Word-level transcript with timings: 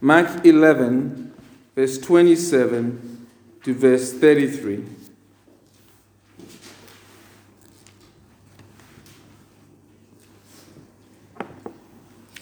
Mark 0.00 0.44
11, 0.44 1.34
verse 1.74 1.98
27 1.98 3.26
to 3.62 3.74
verse 3.74 4.12
33. 4.12 4.84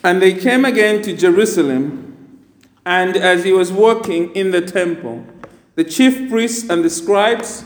And 0.04 0.20
they 0.20 0.34
came 0.34 0.64
again 0.64 1.02
to 1.02 1.16
Jerusalem, 1.16 2.42
and 2.84 3.16
as 3.16 3.44
he 3.44 3.52
was 3.52 3.70
walking 3.70 4.34
in 4.34 4.50
the 4.50 4.60
temple, 4.60 5.24
the 5.76 5.84
chief 5.84 6.28
priests 6.28 6.68
and 6.68 6.84
the 6.84 6.90
scribes 6.90 7.64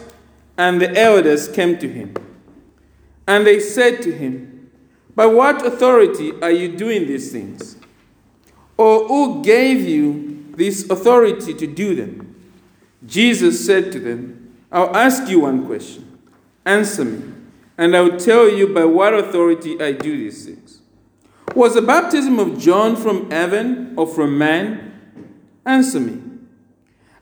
and 0.59 0.81
the 0.81 0.97
elders 0.99 1.49
came 1.49 1.79
to 1.79 1.89
him. 1.89 2.15
And 3.27 3.47
they 3.47 3.59
said 3.59 4.03
to 4.03 4.13
him, 4.13 4.71
By 5.15 5.27
what 5.27 5.65
authority 5.65 6.33
are 6.43 6.51
you 6.51 6.77
doing 6.77 7.07
these 7.07 7.33
things? 7.33 7.76
Or 8.77 9.09
who 9.09 9.43
gave 9.43 9.81
you 9.83 10.53
this 10.57 10.89
authority 10.91 11.55
to 11.55 11.67
do 11.67 11.95
them? 11.95 12.35
Jesus 13.07 13.65
said 13.65 13.93
to 13.93 14.01
them, 14.01 14.55
I'll 14.71 14.95
ask 14.97 15.29
you 15.29 15.41
one 15.41 15.67
question. 15.67 16.19
Answer 16.65 17.05
me, 17.05 17.33
and 17.79 17.97
I 17.97 18.01
will 18.01 18.19
tell 18.19 18.49
you 18.49 18.75
by 18.75 18.85
what 18.85 19.15
authority 19.15 19.81
I 19.81 19.93
do 19.93 20.17
these 20.17 20.45
things. 20.45 20.81
Was 21.55 21.75
the 21.75 21.83
baptism 21.83 22.39
of 22.39 22.59
John 22.59 22.97
from 22.97 23.31
heaven 23.31 23.95
or 23.97 24.07
from 24.07 24.37
man? 24.37 24.93
Answer 25.65 26.01
me. 26.01 26.21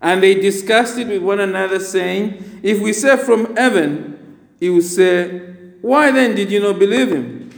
And 0.01 0.23
they 0.23 0.35
discussed 0.35 0.99
it 0.99 1.09
with 1.09 1.23
one 1.23 1.41
another, 1.41 1.79
saying, 1.79 2.61
If 2.63 2.81
we 2.81 2.93
say 2.93 3.17
from 3.17 3.55
heaven, 3.57 4.39
he 4.59 4.71
will 4.71 4.83
say, 4.83 5.39
Why 5.83 6.11
then 6.11 6.35
did 6.35 6.51
you 6.51 6.61
not 6.61 6.79
believe 6.79 7.13
him? 7.13 7.51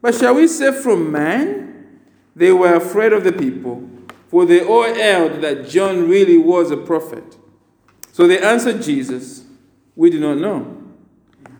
But 0.00 0.14
shall 0.14 0.34
we 0.34 0.48
say 0.48 0.72
from 0.82 1.12
man? 1.12 1.67
They 2.38 2.52
were 2.52 2.74
afraid 2.74 3.12
of 3.12 3.24
the 3.24 3.32
people, 3.32 3.88
for 4.28 4.46
they 4.46 4.64
all 4.64 4.94
held 4.94 5.42
that 5.42 5.68
John 5.68 6.08
really 6.08 6.38
was 6.38 6.70
a 6.70 6.76
prophet. 6.76 7.36
So 8.12 8.28
they 8.28 8.38
answered 8.38 8.80
Jesus, 8.80 9.44
We 9.96 10.08
do 10.10 10.20
not 10.20 10.38
know. 10.38 10.82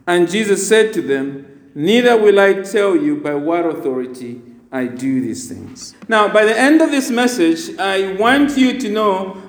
And 0.06 0.30
Jesus 0.30 0.66
said 0.68 0.94
to 0.94 1.02
them, 1.02 1.72
Neither 1.74 2.16
will 2.16 2.38
I 2.38 2.62
tell 2.62 2.94
you 2.96 3.16
by 3.16 3.34
what 3.34 3.66
authority 3.66 4.40
I 4.70 4.86
do 4.86 5.20
these 5.20 5.48
things. 5.48 5.96
Now, 6.08 6.32
by 6.32 6.44
the 6.44 6.56
end 6.56 6.80
of 6.80 6.90
this 6.92 7.10
message, 7.10 7.76
I 7.78 8.14
want 8.14 8.56
you 8.56 8.78
to 8.78 8.88
know 8.88 9.42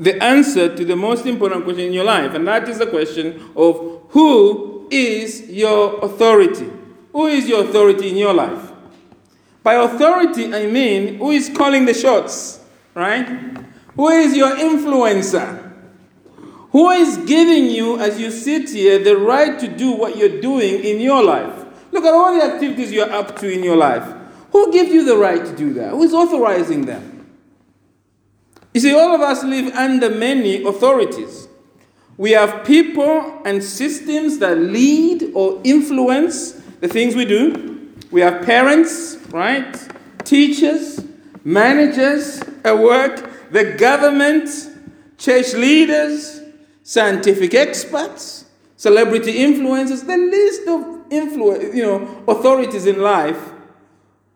the 0.00 0.20
answer 0.22 0.74
to 0.74 0.84
the 0.84 0.96
most 0.96 1.26
important 1.26 1.64
question 1.64 1.84
in 1.84 1.92
your 1.92 2.04
life, 2.04 2.34
and 2.34 2.46
that 2.48 2.68
is 2.68 2.78
the 2.78 2.86
question 2.86 3.52
of 3.56 4.02
who 4.10 4.88
is 4.90 5.48
your 5.48 6.04
authority? 6.04 6.70
Who 7.12 7.26
is 7.26 7.48
your 7.48 7.64
authority 7.64 8.10
in 8.10 8.16
your 8.16 8.34
life? 8.34 8.67
By 9.62 9.74
authority, 9.74 10.52
I 10.54 10.66
mean 10.66 11.16
who 11.16 11.30
is 11.30 11.50
calling 11.54 11.84
the 11.84 11.94
shots, 11.94 12.60
right? 12.94 13.26
Who 13.96 14.08
is 14.08 14.36
your 14.36 14.56
influencer? 14.56 15.72
Who 16.70 16.90
is 16.90 17.16
giving 17.18 17.66
you, 17.70 17.98
as 17.98 18.20
you 18.20 18.30
sit 18.30 18.70
here, 18.70 19.02
the 19.02 19.16
right 19.16 19.58
to 19.58 19.68
do 19.68 19.92
what 19.92 20.16
you're 20.16 20.40
doing 20.40 20.84
in 20.84 21.00
your 21.00 21.22
life? 21.22 21.64
Look 21.90 22.04
at 22.04 22.12
all 22.12 22.34
the 22.34 22.44
activities 22.44 22.92
you're 22.92 23.10
up 23.10 23.36
to 23.40 23.50
in 23.50 23.64
your 23.64 23.76
life. 23.76 24.04
Who 24.52 24.72
gives 24.72 24.90
you 24.90 25.04
the 25.04 25.16
right 25.16 25.44
to 25.44 25.56
do 25.56 25.72
that? 25.74 25.90
Who 25.90 26.02
is 26.02 26.12
authorizing 26.12 26.86
them? 26.86 27.26
You 28.74 28.80
see, 28.80 28.94
all 28.94 29.14
of 29.14 29.20
us 29.20 29.42
live 29.42 29.74
under 29.74 30.10
many 30.10 30.62
authorities. 30.62 31.48
We 32.16 32.32
have 32.32 32.64
people 32.64 33.42
and 33.44 33.62
systems 33.62 34.38
that 34.38 34.58
lead 34.58 35.32
or 35.34 35.60
influence 35.64 36.52
the 36.80 36.88
things 36.88 37.14
we 37.14 37.24
do. 37.24 37.77
We 38.10 38.22
have 38.22 38.44
parents, 38.44 39.16
right? 39.30 39.76
Teachers, 40.24 41.04
managers 41.44 42.40
at 42.64 42.78
work, 42.78 43.50
the 43.50 43.72
government, 43.72 44.48
church 45.18 45.52
leaders, 45.54 46.40
scientific 46.82 47.54
experts, 47.54 48.46
celebrity 48.76 49.34
influencers. 49.34 50.06
The 50.06 50.16
list 50.16 50.68
of 50.68 51.12
influence, 51.12 51.74
you 51.74 51.82
know, 51.82 52.24
authorities 52.26 52.86
in 52.86 53.02
life 53.02 53.52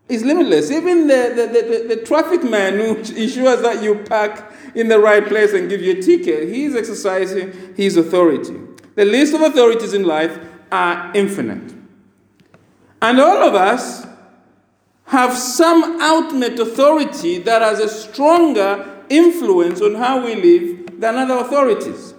is 0.08 0.22
limitless. 0.22 0.70
Even 0.70 1.06
the, 1.06 1.32
the, 1.34 1.46
the, 1.46 1.94
the, 1.96 2.02
traffic 2.04 2.42
man 2.42 2.74
who 2.74 2.96
ensures 2.96 3.62
that 3.62 3.82
you 3.82 3.96
park 4.04 4.52
in 4.74 4.88
the 4.88 4.98
right 4.98 5.26
place 5.26 5.52
and 5.54 5.68
give 5.70 5.80
you 5.80 5.98
a 5.98 6.02
ticket, 6.02 6.48
he's 6.48 6.74
exercising 6.74 7.74
his 7.76 7.96
authority. 7.96 8.58
The 8.94 9.04
list 9.06 9.34
of 9.34 9.40
authorities 9.40 9.94
in 9.94 10.04
life 10.04 10.38
are 10.70 11.10
infinite. 11.14 11.81
And 13.02 13.20
all 13.20 13.42
of 13.42 13.54
us 13.54 14.06
have 15.04 15.36
some 15.36 16.00
ultimate 16.00 16.58
authority 16.58 17.38
that 17.40 17.60
has 17.60 17.80
a 17.80 17.88
stronger 17.88 19.04
influence 19.10 19.82
on 19.82 19.96
how 19.96 20.24
we 20.24 20.34
live 20.36 21.00
than 21.00 21.16
other 21.16 21.34
authorities. 21.34 22.14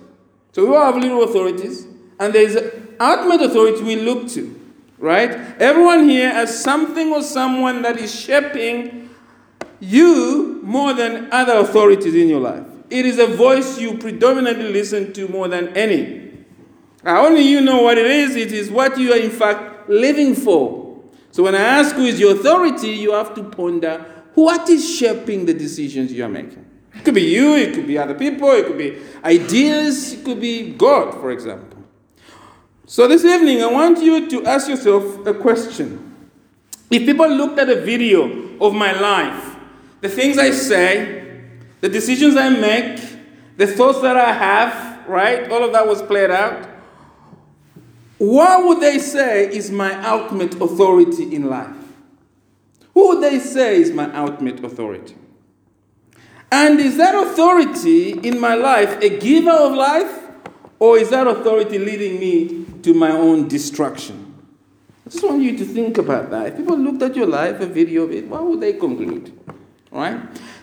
So 0.52 0.70
we 0.70 0.76
all 0.76 0.94
have 0.94 1.02
little 1.02 1.24
authorities, 1.24 1.88
and 2.20 2.36
there's 2.36 2.56
ultimate 3.00 3.42
authority 3.42 3.82
we 3.82 3.96
look 3.96 4.28
to 4.30 4.60
right? 5.04 5.32
Everyone 5.60 6.08
here 6.08 6.32
has 6.32 6.64
something 6.64 7.12
or 7.12 7.22
someone 7.22 7.82
that 7.82 7.98
is 7.98 8.18
shaping 8.18 9.10
you 9.82 10.62
more 10.64 10.94
than 10.94 11.28
other 11.30 11.58
authorities 11.58 12.16
in 12.16 12.30
your 12.30 12.40
life. 12.40 12.64
It 12.90 13.06
is 13.06 13.20
a 13.20 13.28
voice 13.28 13.78
you 13.78 13.98
predominantly 13.98 14.72
listen 14.72 15.12
to 15.12 15.28
more 15.28 15.50
than 15.50 15.76
any. 15.76 16.32
Now, 17.04 17.26
only 17.26 17.42
you 17.42 17.60
know 17.60 17.82
what 17.82 17.98
it 17.98 18.06
is. 18.06 18.38
It 18.38 18.54
is 18.54 18.72
what 18.72 18.98
you 18.98 19.12
are, 19.12 19.20
in 19.20 19.30
fact, 19.30 19.73
living 19.88 20.36
for. 20.36 21.02
So, 21.32 21.44
when 21.44 21.56
I 21.56 21.62
ask 21.62 21.96
who 21.96 22.06
is 22.06 22.20
your 22.20 22.36
authority, 22.36 22.90
you 22.90 23.14
have 23.14 23.34
to 23.36 23.44
ponder 23.44 24.06
what 24.36 24.70
is 24.70 24.98
shaping 24.98 25.46
the 25.46 25.54
decisions 25.54 26.12
you 26.12 26.24
are 26.24 26.30
making. 26.30 26.66
It 26.96 27.04
could 27.04 27.16
be 27.16 27.24
you, 27.24 27.56
it 27.56 27.74
could 27.74 27.88
be 27.88 27.98
other 27.98 28.14
people, 28.14 28.52
it 28.52 28.68
could 28.68 28.78
be 28.78 28.98
ideas, 29.24 30.14
it 30.14 30.26
could 30.26 30.40
be 30.40 30.72
God, 30.72 31.14
for 31.16 31.32
example. 31.32 31.80
So 32.86 33.08
this 33.08 33.26
evening, 33.26 33.64
I 33.64 33.68
want 33.68 34.04
you 34.04 34.30
to 34.30 34.46
ask 34.46 34.68
yourself 34.68 35.26
a 35.26 35.34
question. 35.34 36.30
If 36.92 37.06
people 37.06 37.28
looked 37.28 37.58
at 37.58 37.70
a 37.70 37.82
video 37.82 38.58
of 38.60 38.74
my 38.74 38.92
life, 38.92 39.56
the 40.02 40.10
things 40.10 40.38
I 40.38 40.52
say, 40.52 41.42
the 41.82 41.90
decisions 41.90 42.36
I 42.36 42.50
make, 42.50 43.02
the 43.58 43.68
thoughts 43.68 44.02
that 44.02 44.18
I 44.18 44.32
have, 44.34 45.08
right? 45.08 45.50
All 45.50 45.64
of 45.64 45.72
that 45.74 45.88
was 45.88 46.02
played 46.02 46.30
out. 46.30 46.70
What 48.18 48.66
would 48.66 48.80
they 48.82 49.00
say 49.00 49.48
is 49.48 49.72
my 49.72 49.94
ultimate 50.08 50.56
authority 50.62 51.36
in 51.36 51.50
life? 51.50 51.76
Who 52.94 53.10
would 53.10 53.24
they 53.24 53.40
say 53.40 53.82
is 53.82 53.92
my 53.92 54.14
ultimate 54.16 54.64
authority? 54.64 55.16
And 56.52 56.80
is 56.80 56.98
that 56.98 57.16
authority 57.16 58.12
in 58.12 58.40
my 58.40 58.54
life 58.54 59.02
a 59.02 59.18
giver 59.18 59.52
of 59.52 59.74
life? 59.74 60.20
Or 60.78 60.98
is 60.98 61.10
that 61.10 61.26
authority 61.26 61.80
leading 61.80 62.20
me 62.20 62.66
to 62.84 62.94
my 62.94 63.10
own 63.10 63.48
destruction? 63.48 64.36
I 65.06 65.10
just 65.10 65.24
want 65.24 65.42
you 65.42 65.58
to 65.58 65.66
think 65.66 65.98
about 65.98 66.30
that. 66.30 66.48
If 66.48 66.58
people 66.58 66.78
looked 66.78 67.02
at 67.02 67.16
your 67.16 67.28
life, 67.28 67.60
a 67.60 67.66
video 67.66 68.04
of 68.04 68.12
it, 68.12 68.28
what 68.28 68.46
would 68.46 68.62
they 68.62 68.74
conclude? 68.74 69.32
Right? 69.92 70.20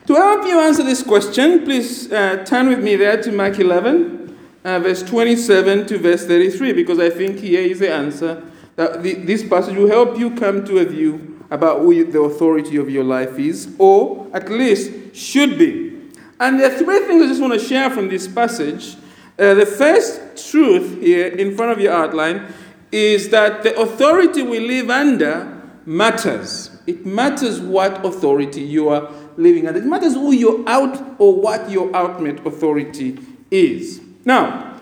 To 0.06 0.15
help 0.15 0.47
you 0.47 0.60
answer 0.60 0.83
this 0.83 1.03
question, 1.03 1.65
please 1.65 2.12
uh, 2.12 2.44
turn 2.44 2.69
with 2.69 2.83
me 2.83 2.97
there 2.97 3.21
to 3.22 3.33
Mark 3.33 3.59
11, 3.59 4.19
uh, 4.65 4.78
verse 4.78 5.03
27 5.03 5.87
to 5.87 5.98
verse 5.98 6.26
33, 6.26 6.72
because 6.72 6.98
I 6.98 7.10
think 7.10 7.38
here 7.38 7.62
is 7.62 7.78
the 7.78 7.93
answer. 7.93 8.43
That 8.76 9.03
the, 9.03 9.15
this 9.15 9.47
passage 9.47 9.76
will 9.76 9.88
help 9.88 10.19
you 10.19 10.34
come 10.34 10.65
to 10.66 10.78
a 10.78 10.84
view 10.84 11.44
about 11.50 11.81
who 11.81 12.04
the 12.04 12.21
authority 12.21 12.76
of 12.76 12.88
your 12.88 13.04
life 13.04 13.38
is, 13.38 13.75
or 13.78 14.28
at 14.32 14.48
least 14.48 15.15
should 15.15 15.59
be. 15.59 15.98
And 16.38 16.59
there 16.59 16.72
are 16.72 16.78
three 16.78 17.00
things 17.00 17.22
I 17.22 17.26
just 17.26 17.41
want 17.41 17.53
to 17.53 17.59
share 17.59 17.91
from 17.91 18.09
this 18.09 18.26
passage 18.26 18.97
uh, 19.41 19.54
the 19.54 19.65
first 19.65 20.50
truth 20.50 21.00
here 21.00 21.27
in 21.27 21.56
front 21.56 21.72
of 21.72 21.81
your 21.81 21.94
outline 21.94 22.53
is 22.92 23.31
that 23.31 23.62
the 23.62 23.75
authority 23.81 24.42
we 24.42 24.60
live 24.60 24.91
under 24.91 25.62
matters. 25.87 26.71
It 26.87 27.06
matters 27.06 27.59
what 27.59 28.04
authority 28.04 28.60
you 28.60 28.91
are 28.91 29.10
living 29.39 29.66
under. 29.66 29.80
It 29.80 29.86
matters 29.86 30.12
who 30.12 30.33
you're 30.33 30.68
out 30.68 31.18
or 31.18 31.41
what 31.41 31.71
your 31.71 31.95
ultimate 31.97 32.47
authority 32.47 33.18
is. 33.51 34.03
Now, 34.30 34.80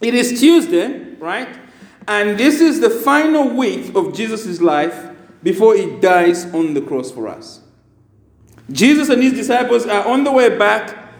it 0.00 0.12
is 0.12 0.40
Tuesday, 0.40 1.14
right? 1.20 1.56
And 2.08 2.36
this 2.36 2.60
is 2.60 2.80
the 2.80 2.90
final 2.90 3.48
week 3.48 3.94
of 3.94 4.12
Jesus' 4.12 4.60
life 4.60 5.10
before 5.40 5.76
he 5.76 6.00
dies 6.00 6.52
on 6.52 6.74
the 6.74 6.80
cross 6.80 7.08
for 7.12 7.28
us. 7.28 7.60
Jesus 8.72 9.08
and 9.08 9.22
his 9.22 9.34
disciples 9.34 9.86
are 9.86 10.04
on 10.08 10.24
the 10.24 10.32
way 10.32 10.58
back 10.58 11.12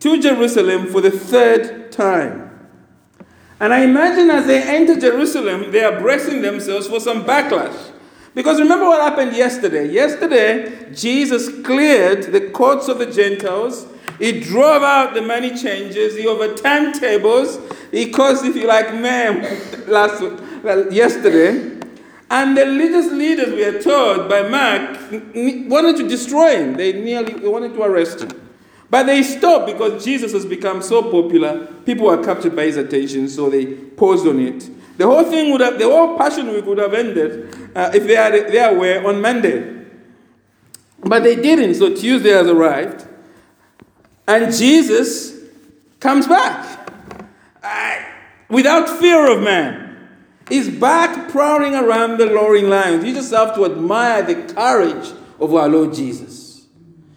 to 0.00 0.20
Jerusalem 0.20 0.88
for 0.88 1.00
the 1.00 1.10
third 1.10 1.90
time. 1.90 2.68
And 3.58 3.72
I 3.72 3.84
imagine 3.84 4.28
as 4.28 4.46
they 4.46 4.62
enter 4.62 5.00
Jerusalem, 5.00 5.72
they 5.72 5.82
are 5.82 5.98
bracing 5.98 6.42
themselves 6.42 6.88
for 6.88 7.00
some 7.00 7.24
backlash. 7.24 7.90
Because 8.34 8.60
remember 8.60 8.84
what 8.84 9.00
happened 9.00 9.34
yesterday? 9.34 9.90
Yesterday, 9.90 10.92
Jesus 10.92 11.48
cleared 11.62 12.24
the 12.24 12.50
courts 12.50 12.86
of 12.86 12.98
the 12.98 13.06
Gentiles. 13.06 13.86
He 14.18 14.40
drove 14.40 14.82
out 14.82 15.14
the 15.14 15.22
money 15.22 15.56
changers. 15.56 16.16
He 16.16 16.26
overturned 16.26 16.96
tables. 16.96 17.58
He 17.90 18.10
caused, 18.10 18.44
if 18.44 18.56
you 18.56 18.66
like, 18.66 18.92
mayhem 18.94 19.86
last 19.88 20.20
well, 20.62 20.92
yesterday. 20.92 21.78
And 22.30 22.56
the 22.56 22.66
religious 22.66 23.10
leaders, 23.10 23.54
we 23.54 23.64
are 23.64 23.80
told 23.80 24.28
by 24.28 24.48
Mark, 24.48 24.98
wanted 25.70 25.96
to 25.96 26.08
destroy 26.08 26.56
him. 26.58 26.76
They 26.76 26.92
nearly 26.92 27.32
they 27.34 27.48
wanted 27.48 27.72
to 27.74 27.82
arrest 27.82 28.20
him. 28.20 28.30
But 28.90 29.04
they 29.04 29.22
stopped 29.22 29.66
because 29.66 30.04
Jesus 30.04 30.32
has 30.32 30.44
become 30.44 30.82
so 30.82 31.02
popular. 31.10 31.66
People 31.86 32.06
were 32.06 32.22
captured 32.22 32.56
by 32.56 32.64
his 32.64 32.76
attention, 32.76 33.28
so 33.28 33.48
they 33.48 33.66
paused 33.66 34.26
on 34.26 34.40
it. 34.40 34.68
The 34.98 35.06
whole 35.06 35.24
thing 35.24 35.52
would 35.52 35.60
have, 35.60 35.78
the 35.78 35.84
whole 35.84 36.18
Passion 36.18 36.48
Week 36.48 36.66
would 36.66 36.78
have 36.78 36.92
ended 36.92 37.54
uh, 37.74 37.90
if 37.94 38.06
they, 38.06 38.14
had, 38.14 38.32
they 38.32 38.76
were 38.76 39.06
on 39.08 39.22
Monday. 39.22 39.84
But 41.00 41.22
they 41.22 41.36
didn't, 41.36 41.74
so 41.76 41.94
Tuesday 41.94 42.30
has 42.30 42.48
arrived. 42.48 43.07
And 44.28 44.54
Jesus 44.54 45.40
comes 46.00 46.26
back 46.26 46.92
uh, 47.62 48.02
without 48.50 48.86
fear 49.00 49.32
of 49.32 49.42
man. 49.42 50.06
He's 50.50 50.68
back 50.68 51.30
prowling 51.30 51.74
around 51.74 52.18
the 52.18 52.28
roaring 52.28 52.68
lions. 52.68 53.04
You 53.04 53.14
just 53.14 53.32
have 53.32 53.54
to 53.54 53.64
admire 53.64 54.22
the 54.22 54.52
courage 54.52 55.12
of 55.40 55.54
our 55.54 55.68
Lord 55.68 55.94
Jesus. 55.94 56.66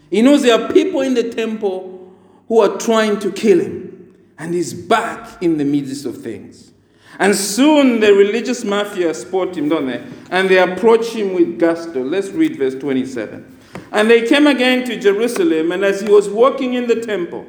He 0.09 0.21
knows 0.21 0.41
there 0.41 0.59
are 0.59 0.71
people 0.71 1.01
in 1.01 1.13
the 1.13 1.29
temple 1.29 2.13
who 2.47 2.61
are 2.61 2.77
trying 2.77 3.19
to 3.19 3.31
kill 3.31 3.59
him, 3.59 4.15
and 4.37 4.53
he's 4.53 4.73
back 4.73 5.43
in 5.43 5.57
the 5.57 5.65
midst 5.65 6.05
of 6.05 6.21
things. 6.21 6.71
And 7.19 7.35
soon 7.35 7.99
the 7.99 8.13
religious 8.13 8.63
mafia 8.63 9.13
spot 9.13 9.57
him, 9.57 9.67
don't 9.67 9.87
they? 9.87 10.01
And 10.29 10.49
they 10.49 10.59
approach 10.59 11.07
him 11.09 11.33
with 11.33 11.59
gusto. 11.59 12.03
Let's 12.03 12.29
read 12.29 12.57
verse 12.57 12.75
27. 12.75 13.59
And 13.91 14.09
they 14.09 14.27
came 14.27 14.47
again 14.47 14.85
to 14.85 15.00
Jerusalem, 15.00 15.71
and 15.71 15.83
as 15.83 16.01
he 16.01 16.09
was 16.09 16.29
walking 16.29 16.73
in 16.73 16.88
the 16.88 17.01
temple, 17.01 17.45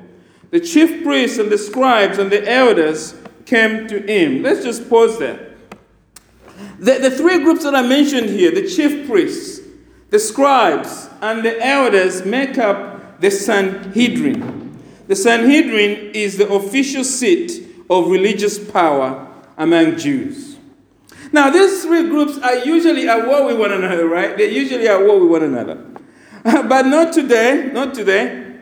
the 0.50 0.60
chief 0.60 1.02
priests 1.02 1.38
and 1.38 1.50
the 1.50 1.58
scribes 1.58 2.18
and 2.18 2.30
the 2.30 2.48
elders 2.50 3.14
came 3.46 3.86
to 3.88 4.00
him. 4.00 4.42
Let's 4.42 4.62
just 4.62 4.88
pause 4.88 5.18
there. 5.18 5.54
The, 6.78 6.98
the 6.98 7.10
three 7.10 7.38
groups 7.42 7.64
that 7.64 7.74
I 7.74 7.82
mentioned 7.82 8.28
here 8.28 8.50
the 8.50 8.68
chief 8.68 9.08
priests, 9.08 9.60
the 10.10 10.18
scribes 10.18 11.08
and 11.20 11.44
the 11.44 11.64
elders 11.64 12.24
make 12.24 12.58
up 12.58 13.20
the 13.20 13.30
Sanhedrin. 13.30 14.78
The 15.06 15.16
Sanhedrin 15.16 16.12
is 16.14 16.38
the 16.38 16.48
official 16.52 17.04
seat 17.04 17.68
of 17.88 18.08
religious 18.08 18.58
power 18.58 19.28
among 19.56 19.96
Jews. 19.96 20.56
Now, 21.32 21.50
these 21.50 21.82
three 21.82 22.08
groups 22.08 22.36
are 22.38 22.58
usually 22.58 23.08
at 23.08 23.26
war 23.26 23.46
with 23.46 23.58
one 23.58 23.72
another, 23.72 24.06
right? 24.06 24.36
They're 24.36 24.50
usually 24.50 24.86
at 24.86 25.00
war 25.00 25.18
with 25.18 25.30
one 25.30 25.42
another. 25.42 25.82
but 26.68 26.86
not 26.86 27.12
today, 27.12 27.70
not 27.72 27.94
today. 27.94 28.56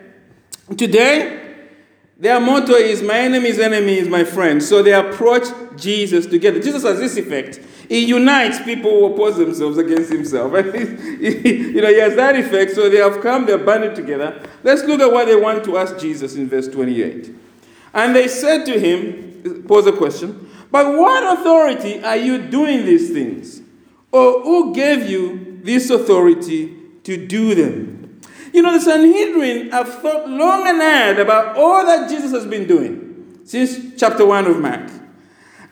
Today, 0.77 1.39
their 2.17 2.39
motto 2.39 2.73
is 2.73 3.01
My 3.01 3.19
enemy's 3.19 3.59
enemy 3.59 3.97
is 3.97 4.07
my 4.07 4.23
friend. 4.23 4.61
So 4.61 4.83
they 4.83 4.93
approach 4.93 5.47
Jesus 5.75 6.25
together. 6.25 6.59
Jesus 6.61 6.83
has 6.83 6.99
this 6.99 7.17
effect 7.17 7.59
he 7.91 8.05
unites 8.05 8.57
people 8.61 8.89
who 8.89 9.13
oppose 9.13 9.35
themselves 9.35 9.77
against 9.77 10.09
himself. 10.09 10.53
you 10.53 11.81
know, 11.81 11.89
he 11.89 11.99
has 11.99 12.15
that 12.15 12.37
effect. 12.37 12.71
So 12.71 12.89
they 12.89 12.99
have 12.99 13.19
come, 13.19 13.45
they're 13.45 13.57
banded 13.57 13.95
together. 13.95 14.41
Let's 14.63 14.83
look 14.83 15.01
at 15.01 15.11
what 15.11 15.25
they 15.25 15.35
want 15.35 15.65
to 15.65 15.77
ask 15.77 15.97
Jesus 15.97 16.35
in 16.35 16.47
verse 16.47 16.69
28. 16.69 17.35
And 17.93 18.15
they 18.15 18.29
said 18.29 18.65
to 18.67 18.79
him, 18.79 19.65
pose 19.67 19.87
a 19.87 19.91
question, 19.91 20.49
by 20.71 20.85
what 20.85 21.37
authority 21.37 22.01
are 22.01 22.15
you 22.15 22.47
doing 22.47 22.85
these 22.85 23.11
things? 23.11 23.59
Or 24.13 24.41
who 24.41 24.73
gave 24.73 25.09
you 25.09 25.59
this 25.61 25.89
authority 25.89 26.73
to 27.03 27.27
do 27.27 27.55
them? 27.55 28.21
You 28.53 28.61
know, 28.61 28.73
the 28.73 28.81
Sanhedrin 28.81 29.71
have 29.71 30.01
thought 30.01 30.29
long 30.29 30.67
and 30.67 30.81
hard 30.81 31.19
about 31.19 31.57
all 31.57 31.85
that 31.85 32.09
Jesus 32.09 32.31
has 32.31 32.45
been 32.45 32.67
doing 32.67 33.41
since 33.45 33.99
chapter 33.99 34.25
1 34.25 34.45
of 34.45 34.59
Mark. 34.59 34.89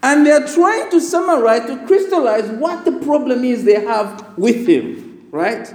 And 0.02 0.26
they're 0.26 0.48
trying 0.48 0.90
to 0.92 1.02
summarize, 1.02 1.66
to 1.68 1.86
crystallize 1.86 2.50
what 2.52 2.86
the 2.86 2.94
problem 3.00 3.44
is 3.44 3.66
they 3.66 3.84
have 3.84 4.38
with 4.38 4.68
him, 4.68 5.28
right? 5.32 5.74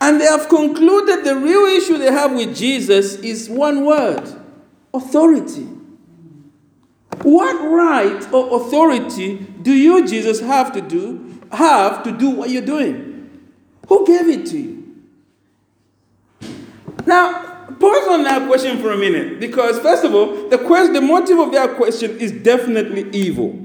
And 0.00 0.20
they 0.20 0.24
have 0.24 0.48
concluded 0.48 1.24
the 1.24 1.36
real 1.36 1.66
issue 1.66 1.98
they 1.98 2.10
have 2.10 2.32
with 2.32 2.56
Jesus 2.56 3.16
is 3.16 3.50
one 3.50 3.84
word 3.84 4.26
authority. 4.94 5.66
What 7.22 7.54
right 7.68 8.32
or 8.32 8.60
authority 8.60 9.36
do 9.62 9.72
you, 9.72 10.06
Jesus, 10.06 10.40
have 10.40 10.72
to 10.72 10.80
do, 10.80 11.40
have 11.52 12.02
to 12.04 12.12
do 12.12 12.30
what 12.30 12.50
you're 12.50 12.62
doing? 12.62 13.48
Who 13.88 14.06
gave 14.06 14.28
it 14.28 14.46
to 14.46 14.58
you? 14.58 14.77
Now, 17.06 17.66
pause 17.78 18.08
on 18.08 18.22
that 18.24 18.46
question 18.48 18.78
for 18.80 18.92
a 18.92 18.96
minute 18.96 19.40
because, 19.40 19.78
first 19.80 20.04
of 20.04 20.14
all, 20.14 20.48
the, 20.48 20.58
question, 20.58 20.94
the 20.94 21.00
motive 21.00 21.38
of 21.38 21.52
their 21.52 21.68
question 21.74 22.18
is 22.18 22.32
definitely 22.32 23.08
evil. 23.10 23.58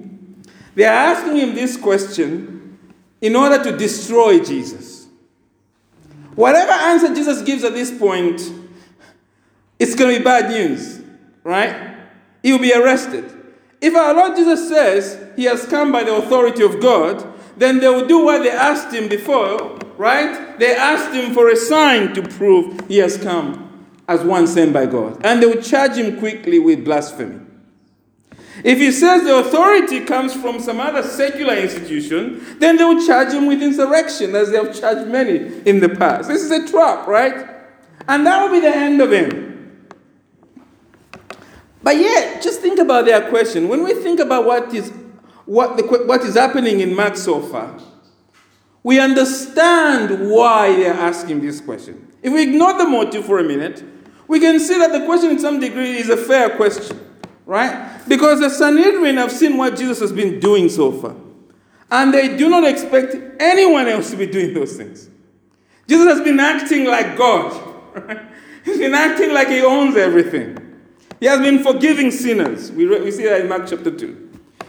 They 0.76 0.86
are 0.86 0.94
asking 0.94 1.38
him 1.38 1.56
this 1.56 1.78
question 1.78 2.80
in 3.22 3.36
order 3.36 3.64
to 3.64 3.78
destroy 3.78 4.40
Jesus. 4.40 5.08
Whatever 6.36 6.72
answer 6.72 7.14
Jesus 7.14 7.42
gives 7.44 7.64
at 7.64 7.74
this 7.74 7.96
point, 7.98 8.42
it's 9.80 9.96
going 9.96 10.14
to 10.14 10.20
be 10.20 10.24
bad 10.24 10.50
news, 10.50 11.02
right? 11.44 11.98
He 12.42 12.52
will 12.52 12.60
be 12.60 12.74
arrested. 12.74 13.32
If 13.82 13.96
our 13.96 14.14
Lord 14.14 14.36
Jesus 14.36 14.68
says 14.68 15.32
he 15.36 15.44
has 15.44 15.66
come 15.66 15.92
by 15.92 16.04
the 16.04 16.16
authority 16.16 16.64
of 16.64 16.82
God, 16.82 17.28
then 17.58 17.80
they 17.80 17.88
will 17.88 18.08
do 18.08 18.26
what 18.26 18.42
they 18.42 18.50
asked 18.50 18.94
him 18.94 19.08
before, 19.10 19.78
right? 19.98 20.58
They 20.60 20.76
asked 20.76 21.14
him 21.14 21.34
for 21.34 21.50
a 21.50 21.56
sign 21.56 22.14
to 22.14 22.22
prove 22.22 22.88
he 22.88 22.98
has 22.98 23.18
come 23.18 23.88
as 24.08 24.22
one 24.22 24.48
sent 24.48 24.74
by 24.74 24.86
God. 24.86 25.26
And 25.26 25.42
they 25.42 25.46
will 25.46 25.62
charge 25.62 25.96
him 25.96 26.20
quickly 26.20 26.60
with 26.60 26.84
blasphemy. 26.84 27.40
If 28.64 28.78
he 28.78 28.92
says 28.92 29.24
the 29.24 29.40
authority 29.40 30.02
comes 30.02 30.34
from 30.34 30.60
some 30.60 30.80
other 30.80 31.04
secular 31.04 31.56
institution, 31.56 32.60
then 32.60 32.78
they 32.78 32.84
will 32.84 33.06
charge 33.06 33.34
him 33.34 33.48
with 33.48 33.62
insurrection, 33.62 34.36
as 34.36 34.52
they 34.52 34.58
have 34.58 34.80
charged 34.80 35.10
many 35.10 35.62
in 35.68 35.80
the 35.80 35.90
past. 35.90 36.30
This 36.30 36.44
is 36.44 36.52
a 36.52 36.68
trap, 36.70 37.08
right? 37.08 37.50
And 38.08 38.26
that 38.26 38.44
will 38.44 38.52
be 38.52 38.60
the 38.60 38.74
end 38.74 39.02
of 39.02 39.12
him. 39.12 39.88
But 41.82 41.98
yet, 41.98 42.42
just 42.42 42.62
think 42.62 42.80
about 42.80 43.06
their 43.06 43.30
question. 43.30 43.68
When 43.68 43.84
we 43.84 43.94
think 43.96 44.20
about 44.20 44.46
what 44.46 44.74
is, 44.74 44.94
what, 45.46 45.76
the, 45.76 45.84
what 46.06 46.22
is 46.22 46.36
happening 46.36 46.80
in 46.80 46.96
Mark 46.96 47.18
so 47.18 47.42
far, 47.42 47.78
we 48.84 49.00
understand 49.00 50.30
why 50.30 50.76
they're 50.76 50.94
asking 50.94 51.42
this 51.42 51.62
question. 51.62 52.08
If 52.22 52.34
we 52.34 52.44
ignore 52.44 52.78
the 52.78 52.88
motive 52.88 53.26
for 53.26 53.40
a 53.40 53.44
minute, 53.44 53.84
we 54.28 54.40
can 54.40 54.60
see 54.60 54.78
that 54.78 54.92
the 54.92 55.06
question, 55.06 55.32
in 55.32 55.40
some 55.40 55.60
degree, 55.60 55.98
is 55.98 56.10
a 56.10 56.18
fair 56.18 56.56
question, 56.56 57.00
right? 57.46 58.02
Because 58.08 58.40
the 58.40 58.50
Sanhedrin 58.50 59.18
have 59.18 59.32
seen 59.32 59.58
what 59.58 59.78
Jesus 59.78 60.00
has 60.00 60.12
been 60.12 60.40
doing 60.40 60.70
so 60.70 60.92
far. 60.92 61.16
And 61.92 62.14
they 62.14 62.36
do 62.36 62.50
not 62.50 62.64
expect 62.64 63.16
anyone 63.40 63.88
else 63.88 64.10
to 64.12 64.18
be 64.18 64.26
doing 64.26 64.54
those 64.54 64.76
things. 64.76 65.10
Jesus 65.88 66.08
has 66.08 66.22
been 66.22 66.40
acting 66.40 66.86
like 66.86 67.18
God. 67.18 67.70
Right? 67.94 68.22
He's 68.66 68.80
been 68.80 68.96
acting 68.96 69.34
like 69.34 69.50
he 69.50 69.62
owns 69.62 69.96
everything. 69.96 70.58
He 71.20 71.28
has 71.28 71.40
been 71.40 71.62
forgiving 71.62 72.10
sinners. 72.10 72.72
We, 72.72 72.86
re- 72.86 73.02
we 73.02 73.12
see 73.12 73.26
that 73.26 73.42
in 73.42 73.50
Mark 73.50 73.68
chapter 73.68 73.92
2. 73.92 74.23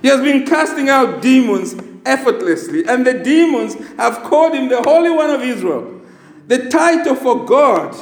He 0.04 0.10
has 0.10 0.20
been 0.20 0.44
casting 0.44 0.90
out 0.90 1.22
demons 1.22 1.74
effortlessly, 2.04 2.84
and 2.86 3.06
the 3.06 3.14
demons 3.14 3.74
have 3.96 4.22
called 4.22 4.52
him 4.52 4.68
the 4.68 4.82
Holy 4.82 5.08
One 5.08 5.30
of 5.30 5.40
Israel, 5.40 6.02
the 6.46 6.68
title 6.68 7.14
for 7.14 7.46
God. 7.46 7.96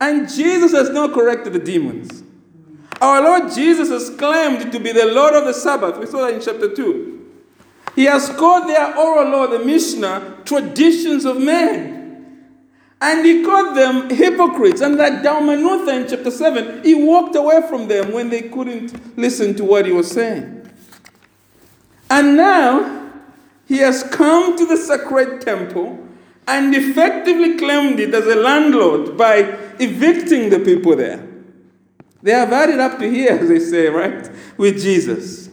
And 0.00 0.28
Jesus 0.28 0.70
has 0.70 0.90
not 0.90 1.12
corrected 1.12 1.54
the 1.54 1.58
demons. 1.58 2.22
Our 3.00 3.22
Lord 3.22 3.52
Jesus 3.52 3.88
has 3.88 4.08
claimed 4.16 4.70
to 4.70 4.78
be 4.78 4.92
the 4.92 5.06
Lord 5.06 5.34
of 5.34 5.46
the 5.46 5.52
Sabbath. 5.52 5.98
We 5.98 6.06
saw 6.06 6.26
that 6.26 6.34
in 6.34 6.40
chapter 6.40 6.72
2. 6.72 7.26
He 7.96 8.04
has 8.04 8.28
called 8.28 8.68
their 8.68 8.96
oral 8.96 9.28
law, 9.28 9.48
the 9.48 9.58
Mishnah, 9.58 10.42
traditions 10.44 11.24
of 11.24 11.38
men. 11.38 12.54
And 13.00 13.26
he 13.26 13.42
called 13.42 13.76
them 13.76 14.10
hypocrites. 14.10 14.80
And 14.80 14.96
that 15.00 15.24
Dalmanutha 15.24 16.02
in 16.02 16.08
chapter 16.08 16.30
7, 16.30 16.84
he 16.84 16.94
walked 16.94 17.34
away 17.34 17.62
from 17.68 17.88
them 17.88 18.12
when 18.12 18.30
they 18.30 18.42
couldn't 18.42 19.18
listen 19.18 19.56
to 19.56 19.64
what 19.64 19.86
he 19.86 19.90
was 19.90 20.08
saying. 20.08 20.57
And 22.10 22.36
now 22.36 23.10
he 23.66 23.78
has 23.78 24.02
come 24.02 24.56
to 24.56 24.66
the 24.66 24.76
sacred 24.76 25.42
temple 25.42 26.06
and 26.46 26.74
effectively 26.74 27.58
claimed 27.58 28.00
it 28.00 28.14
as 28.14 28.26
a 28.26 28.34
landlord 28.34 29.16
by 29.16 29.40
evicting 29.78 30.48
the 30.48 30.58
people 30.60 30.96
there. 30.96 31.26
They 32.22 32.32
have 32.32 32.48
had 32.48 32.70
it 32.70 32.80
up 32.80 32.98
to 32.98 33.08
here, 33.08 33.32
as 33.32 33.48
they 33.48 33.60
say, 33.60 33.88
right? 33.88 34.28
With 34.56 34.80
Jesus. 34.80 35.50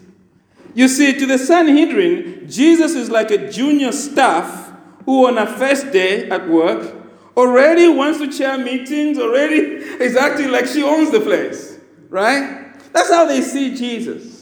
You 0.73 0.87
see, 0.87 1.17
to 1.19 1.25
the 1.25 1.37
Sanhedrin, 1.37 2.49
Jesus 2.49 2.95
is 2.95 3.09
like 3.09 3.31
a 3.31 3.51
junior 3.51 3.91
staff 3.91 4.73
who, 5.05 5.27
on 5.27 5.37
a 5.37 5.45
first 5.45 5.91
day 5.91 6.29
at 6.29 6.47
work, 6.49 6.95
already 7.37 7.87
wants 7.87 8.19
to 8.19 8.31
chair 8.31 8.57
meetings, 8.57 9.19
already 9.19 9.57
is 10.03 10.15
acting 10.15 10.49
like 10.49 10.65
she 10.65 10.81
owns 10.83 11.11
the 11.11 11.19
place, 11.19 11.77
right? 12.09 12.73
That's 12.93 13.09
how 13.09 13.25
they 13.25 13.41
see 13.41 13.75
Jesus. 13.75 14.34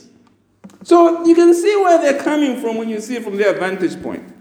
So 0.83 1.25
you 1.25 1.33
can 1.33 1.53
see 1.53 1.75
where 1.77 1.97
they're 1.99 2.21
coming 2.21 2.61
from 2.61 2.77
when 2.77 2.89
you 2.89 2.99
see 2.99 3.15
it 3.15 3.23
from 3.23 3.37
their 3.37 3.53
vantage 3.57 4.01
point. 4.01 4.33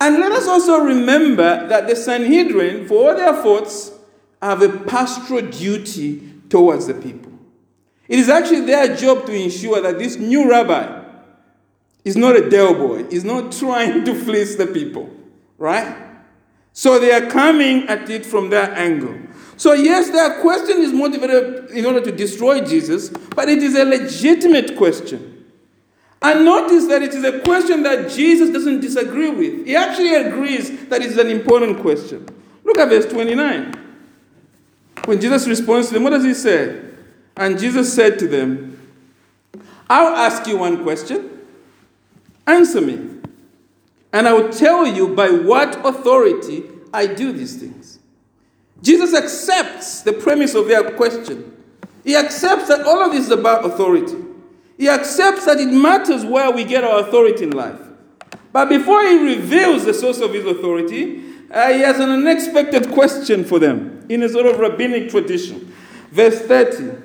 And 0.00 0.18
let 0.18 0.32
us 0.32 0.46
also 0.46 0.80
remember 0.80 1.66
that 1.68 1.86
the 1.86 1.96
Sanhedrin, 1.96 2.86
for 2.86 3.10
all 3.10 3.16
their 3.16 3.34
faults, 3.42 3.92
have 4.42 4.62
a 4.62 4.68
pastoral 4.68 5.42
duty 5.42 6.32
towards 6.48 6.86
the 6.86 6.94
people. 6.94 7.32
It 8.08 8.18
is 8.18 8.28
actually 8.28 8.62
their 8.62 8.94
job 8.94 9.26
to 9.26 9.32
ensure 9.32 9.80
that 9.80 9.98
this 9.98 10.16
new 10.16 10.48
rabbi 10.48 11.04
is 12.04 12.16
not 12.16 12.36
a 12.36 12.48
Del 12.48 12.74
boy. 12.74 13.04
is 13.10 13.24
not 13.24 13.52
trying 13.58 14.04
to 14.04 14.14
fleece 14.14 14.56
the 14.56 14.66
people, 14.66 15.10
right? 15.58 16.04
So 16.72 16.98
they 16.98 17.12
are 17.12 17.30
coming 17.30 17.88
at 17.88 18.08
it 18.10 18.24
from 18.24 18.50
that 18.50 18.76
angle. 18.76 19.18
So, 19.56 19.72
yes, 19.72 20.10
their 20.10 20.42
question 20.42 20.82
is 20.82 20.92
motivated 20.92 21.70
in 21.70 21.86
order 21.86 22.02
to 22.02 22.12
destroy 22.12 22.60
Jesus, 22.60 23.08
but 23.08 23.48
it 23.48 23.62
is 23.62 23.74
a 23.74 23.86
legitimate 23.86 24.76
question. 24.76 25.35
And 26.26 26.44
notice 26.44 26.88
that 26.88 27.02
it 27.02 27.14
is 27.14 27.22
a 27.22 27.38
question 27.38 27.84
that 27.84 28.10
Jesus 28.10 28.50
doesn't 28.50 28.80
disagree 28.80 29.30
with. 29.30 29.64
He 29.64 29.76
actually 29.76 30.12
agrees 30.12 30.88
that 30.88 31.00
it's 31.00 31.16
an 31.18 31.28
important 31.28 31.78
question. 31.80 32.26
Look 32.64 32.78
at 32.78 32.88
verse 32.88 33.06
29. 33.06 33.72
When 35.04 35.20
Jesus 35.20 35.46
responds 35.46 35.86
to 35.86 35.94
them, 35.94 36.02
what 36.02 36.10
does 36.10 36.24
he 36.24 36.34
say? 36.34 36.82
And 37.36 37.56
Jesus 37.56 37.94
said 37.94 38.18
to 38.18 38.26
them, 38.26 38.76
I'll 39.88 40.16
ask 40.16 40.48
you 40.48 40.58
one 40.58 40.82
question. 40.82 41.46
Answer 42.44 42.80
me. 42.80 43.20
And 44.12 44.26
I 44.26 44.32
will 44.32 44.48
tell 44.48 44.84
you 44.84 45.14
by 45.14 45.30
what 45.30 45.86
authority 45.86 46.64
I 46.92 47.06
do 47.06 47.30
these 47.30 47.54
things. 47.54 48.00
Jesus 48.82 49.14
accepts 49.14 50.02
the 50.02 50.12
premise 50.12 50.56
of 50.56 50.66
their 50.66 50.90
question. 50.90 51.56
He 52.02 52.16
accepts 52.16 52.66
that 52.66 52.84
all 52.84 53.00
of 53.00 53.12
this 53.12 53.26
is 53.26 53.30
about 53.30 53.64
authority. 53.64 54.25
He 54.76 54.88
accepts 54.88 55.46
that 55.46 55.58
it 55.58 55.72
matters 55.72 56.24
where 56.24 56.50
we 56.50 56.64
get 56.64 56.84
our 56.84 57.00
authority 57.00 57.44
in 57.44 57.50
life. 57.50 57.80
But 58.52 58.68
before 58.68 59.02
he 59.02 59.34
reveals 59.34 59.84
the 59.84 59.94
source 59.94 60.20
of 60.20 60.32
his 60.32 60.44
authority, 60.44 61.22
uh, 61.50 61.72
he 61.72 61.80
has 61.80 61.98
an 61.98 62.10
unexpected 62.10 62.90
question 62.92 63.44
for 63.44 63.58
them 63.58 64.04
in 64.08 64.22
a 64.22 64.28
sort 64.28 64.46
of 64.46 64.58
rabbinic 64.58 65.10
tradition. 65.10 65.74
Verse 66.10 66.40
30. 66.40 67.02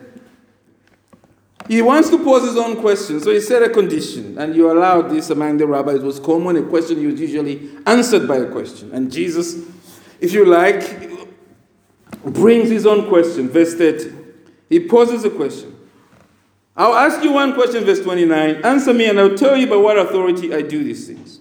He 1.68 1.82
wants 1.82 2.10
to 2.10 2.18
pose 2.24 2.44
his 2.44 2.58
own 2.58 2.82
question, 2.82 3.22
so 3.22 3.32
he 3.32 3.40
set 3.40 3.62
a 3.62 3.70
condition, 3.70 4.38
and 4.38 4.56
you 4.56 4.72
allowed 4.72 5.10
this 5.10 5.30
among 5.30 5.58
the 5.58 5.68
rabbis. 5.68 5.98
It 5.98 6.04
was 6.04 6.20
common, 6.20 6.58
a 6.58 6.63
question 6.63 7.06
was 7.06 7.20
usually 7.20 7.70
answered 7.86 8.28
by 8.28 8.38
a 8.38 8.51
question. 8.51 8.92
And 8.92 9.12
Jesus, 9.12 9.56
if 10.20 10.34
you 10.34 10.46
like, 10.46 11.10
brings 12.25 12.70
his 12.70 12.86
own 12.86 13.08
question, 13.08 13.50
verse 13.50 13.75
30. 13.75 14.13
He 14.70 14.88
poses 14.88 15.24
a 15.24 15.30
question. 15.30 15.71
I'll 16.75 16.96
ask 16.96 17.24
you 17.24 17.34
one 17.34 17.54
question, 17.54 17.84
verse 17.84 18.01
29. 18.01 18.63
Answer 18.63 18.94
me, 18.94 19.10
and 19.10 19.20
I'll 19.20 19.38
tell 19.38 19.58
you 19.58 19.68
by 19.68 19.75
what 19.75 19.98
authority 19.98 20.54
I 20.54 20.62
do 20.62 20.84
these 20.84 21.08
things. 21.08 21.40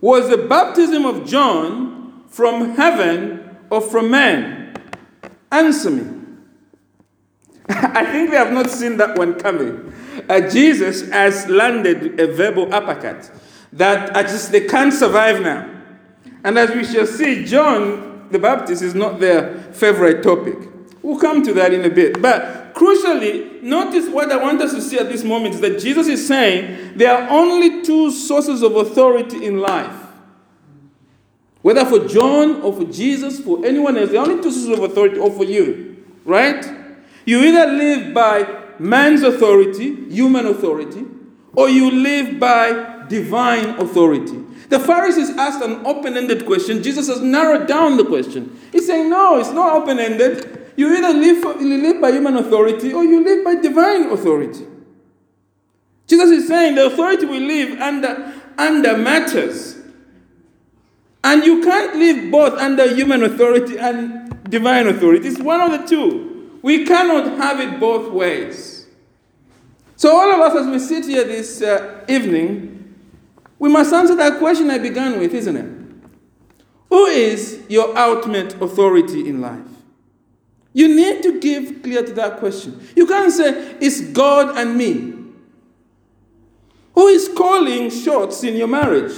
Was 0.00 0.28
the 0.28 0.36
baptism 0.36 1.04
of 1.04 1.26
John 1.26 2.24
from 2.28 2.74
heaven 2.74 3.56
or 3.70 3.80
from 3.80 4.10
man? 4.10 4.74
Answer 5.50 5.90
me. 5.90 6.22
I 7.68 8.04
think 8.06 8.30
they 8.30 8.36
have 8.36 8.52
not 8.52 8.70
seen 8.70 8.96
that 8.96 9.16
one 9.16 9.34
coming. 9.34 9.92
Uh, 10.28 10.40
Jesus 10.40 11.08
has 11.10 11.46
landed 11.46 12.18
a 12.18 12.32
verbal 12.32 12.72
uppercut 12.74 13.30
that 13.72 14.16
I 14.16 14.22
just 14.22 14.50
they 14.50 14.66
can't 14.66 14.92
survive 14.92 15.40
now. 15.40 15.68
And 16.44 16.58
as 16.58 16.70
we 16.70 16.84
shall 16.84 17.06
see, 17.06 17.44
John 17.44 18.28
the 18.30 18.38
Baptist 18.38 18.82
is 18.82 18.94
not 18.94 19.20
their 19.20 19.54
favorite 19.72 20.22
topic. 20.22 20.71
We'll 21.02 21.18
come 21.18 21.42
to 21.42 21.52
that 21.54 21.74
in 21.74 21.84
a 21.84 21.90
bit. 21.90 22.22
But 22.22 22.74
crucially, 22.74 23.60
notice 23.62 24.08
what 24.08 24.30
I 24.30 24.36
want 24.36 24.60
us 24.62 24.72
to 24.72 24.80
see 24.80 24.98
at 24.98 25.08
this 25.08 25.24
moment 25.24 25.56
is 25.56 25.60
that 25.60 25.80
Jesus 25.80 26.06
is 26.06 26.26
saying 26.26 26.96
there 26.96 27.12
are 27.12 27.28
only 27.30 27.82
two 27.82 28.10
sources 28.12 28.62
of 28.62 28.76
authority 28.76 29.44
in 29.44 29.58
life. 29.60 29.96
Whether 31.62 31.84
for 31.84 32.06
John 32.06 32.62
or 32.62 32.72
for 32.72 32.84
Jesus, 32.84 33.40
for 33.40 33.64
anyone 33.64 33.96
else, 33.96 34.10
there 34.10 34.20
are 34.20 34.28
only 34.28 34.42
two 34.42 34.50
sources 34.50 34.78
of 34.78 34.82
authority, 34.82 35.18
or 35.18 35.30
for 35.30 35.44
you. 35.44 36.04
Right? 36.24 36.64
You 37.24 37.40
either 37.40 37.72
live 37.72 38.14
by 38.14 38.62
man's 38.78 39.22
authority, 39.22 40.08
human 40.08 40.46
authority, 40.46 41.04
or 41.54 41.68
you 41.68 41.90
live 41.90 42.38
by 42.38 43.04
divine 43.08 43.80
authority. 43.80 44.38
The 44.68 44.80
Pharisees 44.80 45.30
asked 45.30 45.62
an 45.62 45.84
open 45.84 46.16
ended 46.16 46.46
question. 46.46 46.82
Jesus 46.82 47.08
has 47.08 47.20
narrowed 47.20 47.68
down 47.68 47.96
the 47.96 48.04
question. 48.04 48.58
He's 48.72 48.86
saying, 48.86 49.10
no, 49.10 49.38
it's 49.38 49.50
not 49.50 49.82
open 49.82 49.98
ended. 49.98 50.61
You 50.76 50.94
either 50.96 51.18
live, 51.18 51.60
you 51.60 51.82
live 51.82 52.00
by 52.00 52.12
human 52.12 52.36
authority 52.36 52.92
or 52.92 53.04
you 53.04 53.22
live 53.22 53.44
by 53.44 53.56
divine 53.56 54.10
authority. 54.10 54.66
Jesus 56.06 56.30
is 56.30 56.48
saying 56.48 56.74
the 56.74 56.86
authority 56.86 57.26
we 57.26 57.40
live 57.40 57.80
under, 57.80 58.34
under 58.58 58.96
matters. 58.96 59.78
And 61.24 61.44
you 61.44 61.62
can't 61.62 61.96
live 61.96 62.30
both 62.30 62.54
under 62.54 62.92
human 62.94 63.22
authority 63.22 63.78
and 63.78 64.50
divine 64.50 64.88
authority. 64.88 65.28
It's 65.28 65.40
one 65.40 65.60
of 65.60 65.80
the 65.80 65.86
two. 65.86 66.58
We 66.62 66.84
cannot 66.84 67.38
have 67.38 67.60
it 67.60 67.78
both 67.78 68.12
ways. 68.12 68.86
So, 69.96 70.16
all 70.16 70.32
of 70.32 70.40
us, 70.40 70.62
as 70.62 70.66
we 70.66 70.78
sit 70.78 71.04
here 71.04 71.24
this 71.24 71.62
uh, 71.62 72.04
evening, 72.08 72.94
we 73.58 73.68
must 73.68 73.92
answer 73.92 74.16
that 74.16 74.38
question 74.38 74.68
I 74.70 74.78
began 74.78 75.20
with, 75.20 75.32
isn't 75.32 75.56
it? 75.56 75.82
Who 76.88 77.06
is 77.06 77.62
your 77.68 77.96
ultimate 77.96 78.60
authority 78.60 79.28
in 79.28 79.40
life? 79.40 79.60
You 80.72 80.88
need 80.88 81.22
to 81.22 81.38
give 81.38 81.82
clear 81.82 82.04
to 82.04 82.12
that 82.14 82.38
question. 82.38 82.86
You 82.96 83.06
can't 83.06 83.32
say, 83.32 83.76
it's 83.80 84.00
God 84.00 84.56
and 84.56 84.76
me. 84.76 85.14
Who 86.94 87.06
is 87.08 87.28
calling 87.36 87.90
shots 87.90 88.42
in 88.44 88.56
your 88.56 88.68
marriage? 88.68 89.12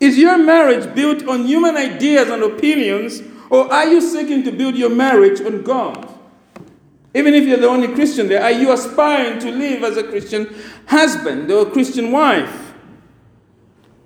Is 0.00 0.18
your 0.18 0.36
marriage 0.36 0.94
built 0.94 1.26
on 1.26 1.46
human 1.46 1.76
ideas 1.76 2.28
and 2.28 2.42
opinions, 2.42 3.22
or 3.50 3.72
are 3.72 3.86
you 3.86 4.00
seeking 4.00 4.42
to 4.44 4.52
build 4.52 4.76
your 4.76 4.90
marriage 4.90 5.40
on 5.40 5.62
God? 5.62 6.10
Even 7.14 7.32
if 7.34 7.46
you're 7.46 7.58
the 7.58 7.68
only 7.68 7.88
Christian 7.88 8.26
there, 8.28 8.42
are 8.42 8.50
you 8.50 8.72
aspiring 8.72 9.38
to 9.38 9.50
live 9.52 9.84
as 9.84 9.96
a 9.96 10.02
Christian 10.02 10.54
husband 10.86 11.50
or 11.50 11.68
a 11.68 11.70
Christian 11.70 12.10
wife? 12.10 12.74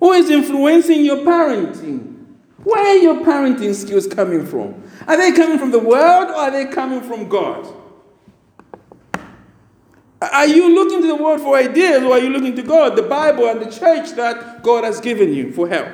Who 0.01 0.13
is 0.13 0.31
influencing 0.31 1.05
your 1.05 1.19
parenting? 1.19 2.27
Where 2.63 2.87
are 2.87 2.99
your 2.99 3.25
parenting 3.25 3.75
skills 3.75 4.07
coming 4.07 4.47
from? 4.47 4.83
Are 5.07 5.17
they 5.17 5.33
coming 5.33 5.59
from 5.59 5.71
the 5.71 5.79
world 5.79 6.29
or 6.29 6.35
are 6.35 6.51
they 6.51 6.67
coming 6.67 7.01
from 7.03 7.29
God? 7.29 7.75
Are 10.21 10.47
you 10.47 10.75
looking 10.75 11.01
to 11.03 11.07
the 11.07 11.15
world 11.15 11.41
for 11.41 11.57
ideas 11.57 12.03
or 12.03 12.13
are 12.13 12.19
you 12.19 12.31
looking 12.31 12.57
to 12.57 12.63
God, 12.63 12.97
the 12.97 13.03
Bible, 13.03 13.47
and 13.49 13.61
the 13.61 13.71
church 13.71 14.11
that 14.13 14.63
God 14.63 14.83
has 14.83 15.01
given 15.01 15.33
you 15.33 15.53
for 15.53 15.69
help? 15.69 15.89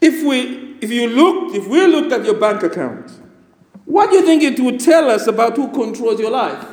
If 0.00 0.22
we, 0.24 0.76
if 0.80 0.90
you 0.90 1.08
looked, 1.08 1.56
if 1.56 1.66
we 1.66 1.86
looked 1.86 2.12
at 2.12 2.24
your 2.24 2.38
bank 2.38 2.62
account, 2.62 3.10
what 3.86 4.10
do 4.10 4.16
you 4.16 4.22
think 4.22 4.42
it 4.42 4.60
would 4.60 4.80
tell 4.80 5.10
us 5.10 5.26
about 5.26 5.56
who 5.56 5.72
controls 5.72 6.20
your 6.20 6.30
life? 6.30 6.66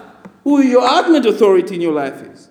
Who 0.43 0.61
your 0.61 0.85
ultimate 0.85 1.25
authority 1.25 1.75
in 1.75 1.81
your 1.81 1.93
life 1.93 2.21
is? 2.21 2.44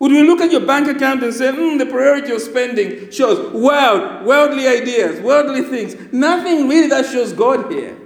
Would 0.00 0.12
we 0.12 0.22
look 0.22 0.40
at 0.40 0.52
your 0.52 0.60
bank 0.60 0.88
account 0.88 1.24
and 1.24 1.34
say, 1.34 1.50
hmm, 1.52 1.76
the 1.76 1.86
priority 1.86 2.32
of 2.32 2.40
spending 2.40 3.10
shows 3.10 3.52
world, 3.52 4.24
worldly 4.24 4.68
ideas, 4.68 5.20
worldly 5.20 5.62
things? 5.62 5.96
Nothing 6.12 6.68
really 6.68 6.88
that 6.88 7.06
shows 7.06 7.32
God 7.32 7.70
here. 7.72 7.98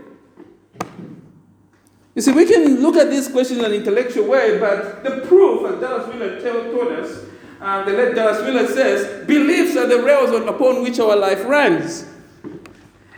You 2.15 2.23
see, 2.23 2.33
we 2.33 2.47
can 2.47 2.81
look 2.81 2.97
at 2.97 3.11
this 3.11 3.31
question 3.31 3.59
in 3.59 3.65
an 3.65 3.73
intellectual 3.73 4.27
way, 4.29 4.59
but 4.59 5.03
the 5.05 5.27
proof, 5.27 5.71
as 5.71 5.81
Dallas 5.81 6.07
Willard 6.09 6.43
told 6.43 6.93
us, 6.93 7.25
uh, 7.61 7.85
the 7.85 7.93
late 7.93 8.15
Dallas 8.15 8.39
Willard 8.43 8.69
says, 8.69 9.27
beliefs 9.27 9.77
are 9.77 9.87
the 9.87 10.03
rails 10.03 10.31
upon 10.47 10.83
which 10.83 10.99
our 10.99 11.17
life 11.17 11.45
runs. 11.45 12.07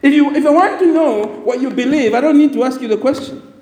If, 0.03 0.13
you, 0.13 0.35
if 0.35 0.45
I 0.45 0.51
want 0.51 0.79
to 0.81 0.87
know 0.87 1.27
what 1.45 1.61
you 1.61 1.71
believe, 1.71 2.15
I 2.15 2.21
don't 2.21 2.37
need 2.37 2.53
to 2.53 2.63
ask 2.65 2.81
you 2.81 2.89
the 2.89 2.99
question. 2.99 3.53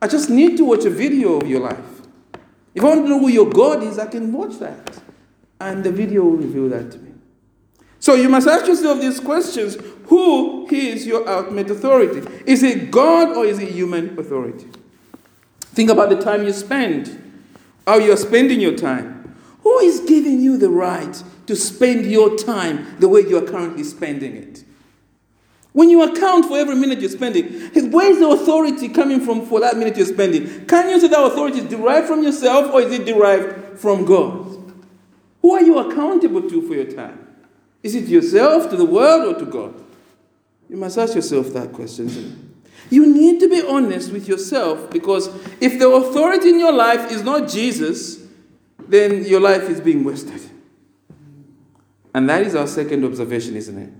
I 0.00 0.08
just 0.08 0.30
need 0.30 0.56
to 0.58 0.64
watch 0.64 0.84
a 0.84 0.90
video 0.90 1.40
of 1.40 1.48
your 1.48 1.60
life. 1.60 1.91
If 2.74 2.82
I 2.82 2.86
want 2.86 3.02
to 3.04 3.08
know 3.08 3.18
who 3.18 3.28
your 3.28 3.48
God 3.48 3.82
is, 3.82 3.98
I 3.98 4.06
can 4.06 4.32
watch 4.32 4.58
that. 4.58 5.00
And 5.60 5.84
the 5.84 5.92
video 5.92 6.22
will 6.24 6.36
reveal 6.36 6.68
that 6.70 6.90
to 6.92 6.98
me. 6.98 7.12
So 8.00 8.14
you 8.14 8.28
must 8.28 8.48
ask 8.48 8.66
yourself 8.66 9.00
these 9.00 9.20
questions 9.20 9.76
Who 10.06 10.66
is 10.70 11.06
your 11.06 11.28
ultimate 11.28 11.70
authority? 11.70 12.28
Is 12.46 12.62
it 12.62 12.90
God 12.90 13.36
or 13.36 13.44
is 13.44 13.58
it 13.58 13.70
human 13.70 14.18
authority? 14.18 14.66
Think 15.60 15.90
about 15.90 16.10
the 16.10 16.20
time 16.20 16.44
you 16.44 16.52
spend, 16.52 17.34
how 17.86 17.98
you're 17.98 18.16
spending 18.16 18.60
your 18.60 18.76
time. 18.76 19.36
Who 19.60 19.78
is 19.78 20.00
giving 20.00 20.40
you 20.40 20.56
the 20.58 20.68
right 20.68 21.22
to 21.46 21.54
spend 21.54 22.06
your 22.06 22.36
time 22.36 22.96
the 22.98 23.08
way 23.08 23.20
you 23.20 23.38
are 23.38 23.48
currently 23.48 23.84
spending 23.84 24.34
it? 24.34 24.64
When 25.72 25.88
you 25.88 26.02
account 26.02 26.46
for 26.46 26.58
every 26.58 26.74
minute 26.74 27.00
you're 27.00 27.10
spending, 27.10 27.70
where 27.90 28.10
is 28.10 28.18
the 28.18 28.28
authority 28.28 28.90
coming 28.90 29.20
from 29.20 29.46
for 29.46 29.60
that 29.60 29.76
minute 29.76 29.96
you're 29.96 30.06
spending? 30.06 30.66
Can 30.66 30.90
you 30.90 31.00
say 31.00 31.08
that 31.08 31.24
authority 31.24 31.60
is 31.60 31.64
derived 31.64 32.06
from 32.06 32.22
yourself 32.22 32.72
or 32.74 32.82
is 32.82 32.92
it 32.92 33.06
derived 33.06 33.78
from 33.78 34.04
God? 34.04 34.48
Who 35.40 35.54
are 35.54 35.62
you 35.62 35.78
accountable 35.78 36.42
to 36.42 36.68
for 36.68 36.74
your 36.74 36.84
time? 36.84 37.26
Is 37.82 37.94
it 37.94 38.04
yourself, 38.04 38.70
to 38.70 38.76
the 38.76 38.84
world, 38.84 39.34
or 39.34 39.38
to 39.40 39.46
God? 39.46 39.74
You 40.68 40.76
must 40.76 40.98
ask 40.98 41.14
yourself 41.14 41.48
that 41.54 41.72
question. 41.72 42.54
You 42.90 43.06
need 43.12 43.40
to 43.40 43.48
be 43.48 43.62
honest 43.66 44.12
with 44.12 44.28
yourself 44.28 44.90
because 44.90 45.28
if 45.60 45.78
the 45.78 45.88
authority 45.88 46.50
in 46.50 46.60
your 46.60 46.72
life 46.72 47.10
is 47.10 47.22
not 47.22 47.48
Jesus, 47.48 48.22
then 48.78 49.24
your 49.24 49.40
life 49.40 49.62
is 49.62 49.80
being 49.80 50.04
wasted. 50.04 50.42
And 52.14 52.28
that 52.28 52.42
is 52.42 52.54
our 52.54 52.66
second 52.66 53.04
observation, 53.04 53.56
isn't 53.56 53.78
it? 53.78 53.92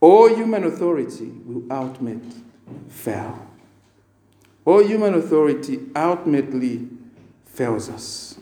All 0.00 0.34
human 0.34 0.64
authority 0.64 1.30
will 1.44 1.70
ultimately 1.70 2.42
fail. 2.88 3.46
All 4.64 4.82
human 4.82 5.14
authority 5.14 5.80
ultimately 5.94 6.88
fails 7.44 7.88
us. 7.90 8.38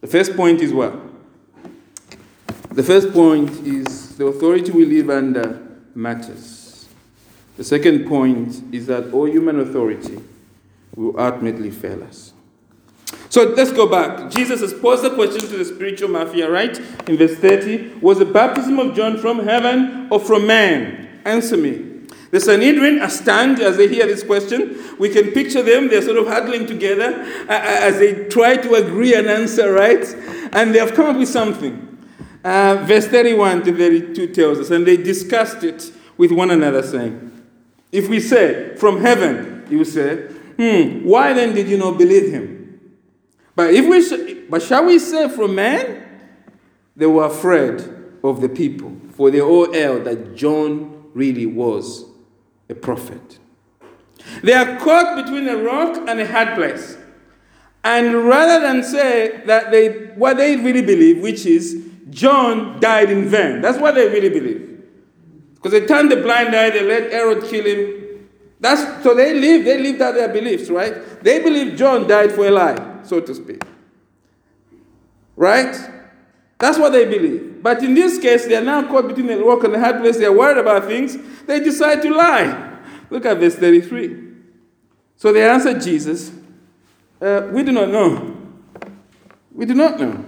The 0.00 0.06
first 0.06 0.36
point 0.36 0.60
is 0.60 0.72
what? 0.72 0.94
The 2.70 2.82
first 2.82 3.12
point 3.12 3.50
is 3.66 4.16
the 4.16 4.26
authority 4.26 4.70
we 4.70 4.84
live 4.84 5.08
under 5.08 5.66
matters. 5.94 6.88
The 7.56 7.64
second 7.64 8.06
point 8.06 8.62
is 8.72 8.86
that 8.86 9.12
all 9.12 9.28
human 9.28 9.60
authority 9.60 10.20
will 10.94 11.18
ultimately 11.18 11.70
fail 11.70 12.02
us. 12.04 12.33
So 13.28 13.42
let's 13.56 13.72
go 13.72 13.88
back. 13.88 14.30
Jesus 14.30 14.60
has 14.60 14.72
posed 14.72 15.02
the 15.02 15.14
question 15.14 15.40
to 15.40 15.56
the 15.58 15.64
spiritual 15.64 16.08
mafia, 16.08 16.50
right? 16.50 16.78
In 17.08 17.16
verse 17.16 17.36
30 17.36 17.94
Was 18.00 18.18
the 18.18 18.24
baptism 18.24 18.78
of 18.78 18.94
John 18.94 19.18
from 19.18 19.40
heaven 19.40 20.08
or 20.10 20.20
from 20.20 20.46
man? 20.46 21.20
Answer 21.24 21.56
me. 21.56 21.94
The 22.30 22.40
Sanhedrin 22.40 23.00
are 23.00 23.10
stunned 23.10 23.60
as 23.60 23.76
they 23.76 23.86
hear 23.86 24.06
this 24.06 24.24
question. 24.24 24.76
We 24.98 25.08
can 25.08 25.30
picture 25.30 25.62
them, 25.62 25.88
they're 25.88 26.02
sort 26.02 26.16
of 26.16 26.26
huddling 26.26 26.66
together 26.66 27.22
as 27.48 27.98
they 27.98 28.28
try 28.28 28.56
to 28.56 28.74
agree 28.74 29.14
an 29.14 29.28
answer, 29.28 29.72
right? 29.72 30.04
And 30.52 30.74
they 30.74 30.80
have 30.80 30.94
come 30.94 31.06
up 31.06 31.16
with 31.16 31.28
something. 31.28 31.96
Uh, 32.44 32.82
verse 32.84 33.06
31 33.06 33.62
to 33.64 33.76
32 33.76 34.34
tells 34.34 34.58
us, 34.58 34.70
and 34.70 34.86
they 34.86 34.96
discussed 34.96 35.64
it 35.64 35.92
with 36.16 36.30
one 36.30 36.50
another, 36.50 36.82
saying, 36.82 37.32
If 37.90 38.08
we 38.08 38.20
say, 38.20 38.74
from 38.76 39.00
heaven, 39.00 39.66
you 39.70 39.84
say, 39.84 40.26
hmm, 40.56 41.04
why 41.04 41.32
then 41.32 41.54
did 41.54 41.68
you 41.68 41.78
not 41.78 41.98
believe 41.98 42.32
him? 42.32 42.53
But 43.56 43.72
if 43.72 43.88
we, 43.88 44.02
sh- 44.02 44.46
but 44.48 44.62
shall 44.62 44.84
we 44.84 44.98
say 44.98 45.28
from 45.28 45.54
men? 45.54 46.02
They 46.96 47.06
were 47.06 47.24
afraid 47.24 47.82
of 48.22 48.40
the 48.40 48.48
people, 48.48 48.96
for 49.16 49.30
they 49.30 49.40
all 49.40 49.72
held 49.72 50.04
that 50.04 50.34
John 50.36 51.04
really 51.12 51.46
was 51.46 52.04
a 52.68 52.74
prophet. 52.74 53.38
They 54.42 54.52
are 54.52 54.78
caught 54.78 55.24
between 55.24 55.48
a 55.48 55.56
rock 55.56 56.08
and 56.08 56.20
a 56.20 56.26
hard 56.26 56.54
place. 56.54 56.96
And 57.82 58.24
rather 58.24 58.60
than 58.66 58.82
say 58.82 59.42
that 59.46 59.70
they 59.70 60.06
what 60.14 60.38
they 60.38 60.56
really 60.56 60.80
believe, 60.82 61.22
which 61.22 61.44
is 61.44 61.84
John 62.08 62.80
died 62.80 63.10
in 63.10 63.28
vain, 63.28 63.60
that's 63.60 63.78
what 63.78 63.94
they 63.94 64.08
really 64.08 64.30
believe. 64.30 64.82
Because 65.54 65.72
they 65.72 65.86
turned 65.86 66.10
the 66.10 66.16
blind 66.16 66.54
eye, 66.54 66.70
they 66.70 66.82
let 66.82 67.12
Herod 67.12 67.44
kill 67.44 67.64
him. 67.64 68.28
That's 68.60 69.02
so 69.02 69.14
they 69.14 69.34
live, 69.34 69.64
they 69.66 69.78
lived 69.78 70.00
out 70.00 70.14
their 70.14 70.28
beliefs, 70.28 70.70
right? 70.70 71.22
They 71.22 71.42
believe 71.42 71.76
John 71.76 72.06
died 72.08 72.32
for 72.32 72.46
a 72.46 72.50
lie, 72.50 72.93
so 73.04 73.20
to 73.20 73.34
speak. 73.34 73.62
Right? 75.36 75.76
That's 76.58 76.78
what 76.78 76.92
they 76.92 77.04
believe. 77.04 77.62
But 77.62 77.82
in 77.82 77.94
this 77.94 78.18
case, 78.18 78.46
they 78.46 78.56
are 78.56 78.64
now 78.64 78.86
caught 78.86 79.08
between 79.08 79.30
a 79.30 79.38
rock 79.38 79.64
and 79.64 79.74
a 79.74 79.80
hard 79.80 80.00
place. 80.00 80.18
They 80.18 80.26
are 80.26 80.36
worried 80.36 80.58
about 80.58 80.86
things. 80.86 81.16
They 81.46 81.60
decide 81.60 82.02
to 82.02 82.10
lie. 82.14 82.78
Look 83.10 83.26
at 83.26 83.38
verse 83.38 83.56
33. 83.56 84.24
So 85.16 85.32
they 85.32 85.48
answered 85.48 85.80
Jesus, 85.80 86.32
uh, 87.20 87.48
We 87.52 87.62
do 87.62 87.72
not 87.72 87.88
know. 87.88 88.36
We 89.52 89.66
do 89.66 89.74
not 89.74 89.98
know. 89.98 90.24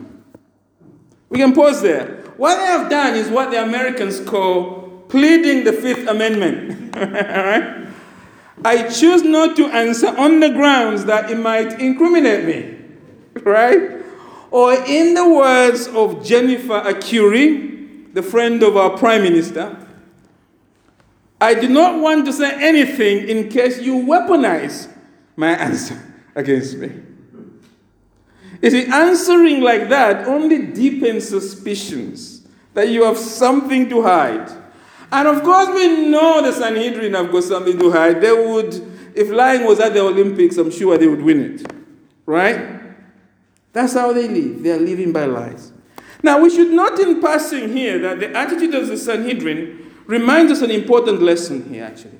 We 1.28 1.38
can 1.38 1.52
pause 1.52 1.83
there. 1.83 2.23
What 2.37 2.56
they 2.56 2.66
have 2.66 2.90
done 2.90 3.14
is 3.14 3.28
what 3.28 3.50
the 3.50 3.62
Americans 3.62 4.21
call 4.21 5.04
pleading 5.09 5.64
the 5.64 5.73
Fifth 5.73 6.06
Amendment. 6.06 6.97
All 6.97 7.04
right? 7.04 7.86
I 8.64 8.88
choose 8.88 9.22
not 9.22 9.56
to 9.56 9.66
answer 9.66 10.08
on 10.08 10.40
the 10.40 10.50
grounds 10.50 11.04
that 11.04 11.30
it 11.30 11.38
might 11.38 11.78
incriminate 11.80 12.44
me. 12.44 13.42
Right? 13.42 14.02
Or, 14.50 14.72
in 14.72 15.14
the 15.14 15.28
words 15.28 15.88
of 15.88 16.25
Jennifer 16.25 16.80
Arcuri, 16.80 18.12
the 18.14 18.22
friend 18.22 18.62
of 18.62 18.76
our 18.76 18.96
Prime 18.96 19.22
Minister, 19.22 19.76
I 21.40 21.54
do 21.54 21.68
not 21.68 22.00
want 22.00 22.25
to 22.26 22.32
say 22.32 22.50
anything 22.62 23.28
in 23.28 23.50
case 23.50 23.80
you 23.80 23.96
weaponize 23.96 24.90
my 25.36 25.50
answer 25.50 26.00
against 26.34 26.76
me. 26.78 26.92
You 28.62 28.70
see, 28.70 28.86
answering 28.86 29.60
like 29.60 29.90
that 29.90 30.26
only 30.26 30.66
deepens 30.66 31.28
suspicions 31.28 32.46
that 32.72 32.88
you 32.88 33.04
have 33.04 33.18
something 33.18 33.88
to 33.90 34.02
hide. 34.02 34.50
And 35.12 35.28
of 35.28 35.42
course, 35.42 35.68
we 35.68 36.08
know 36.08 36.42
the 36.42 36.52
Sanhedrin 36.52 37.14
have 37.14 37.30
got 37.30 37.44
something 37.44 37.78
to 37.78 37.90
hide. 37.90 38.20
They 38.20 38.32
would, 38.32 38.75
if 39.14 39.30
lying 39.30 39.64
was 39.64 39.80
at 39.80 39.94
the 39.94 40.00
Olympics, 40.00 40.56
I'm 40.56 40.70
sure 40.70 40.98
they 40.98 41.06
would 41.06 41.22
win 41.22 41.54
it. 41.54 41.73
Right? 42.26 42.80
That's 43.73 43.95
how 43.95 44.12
they 44.12 44.26
live. 44.28 44.62
They 44.62 44.73
are 44.73 44.78
living 44.78 45.12
by 45.12 45.26
lies. 45.26 45.73
Now, 46.23 46.40
we 46.40 46.50
should 46.50 46.71
note 46.71 46.99
in 46.99 47.21
passing 47.21 47.76
here 47.76 47.99
that 48.00 48.21
the 48.21 48.36
attitude 48.36 48.75
of 48.75 48.88
the 48.88 48.97
Sanhedrin 48.97 49.92
reminds 50.06 50.52
us 50.52 50.62
an 50.62 50.71
important 50.71 51.23
lesson 51.23 51.69
here, 51.73 51.84
actually. 51.84 52.19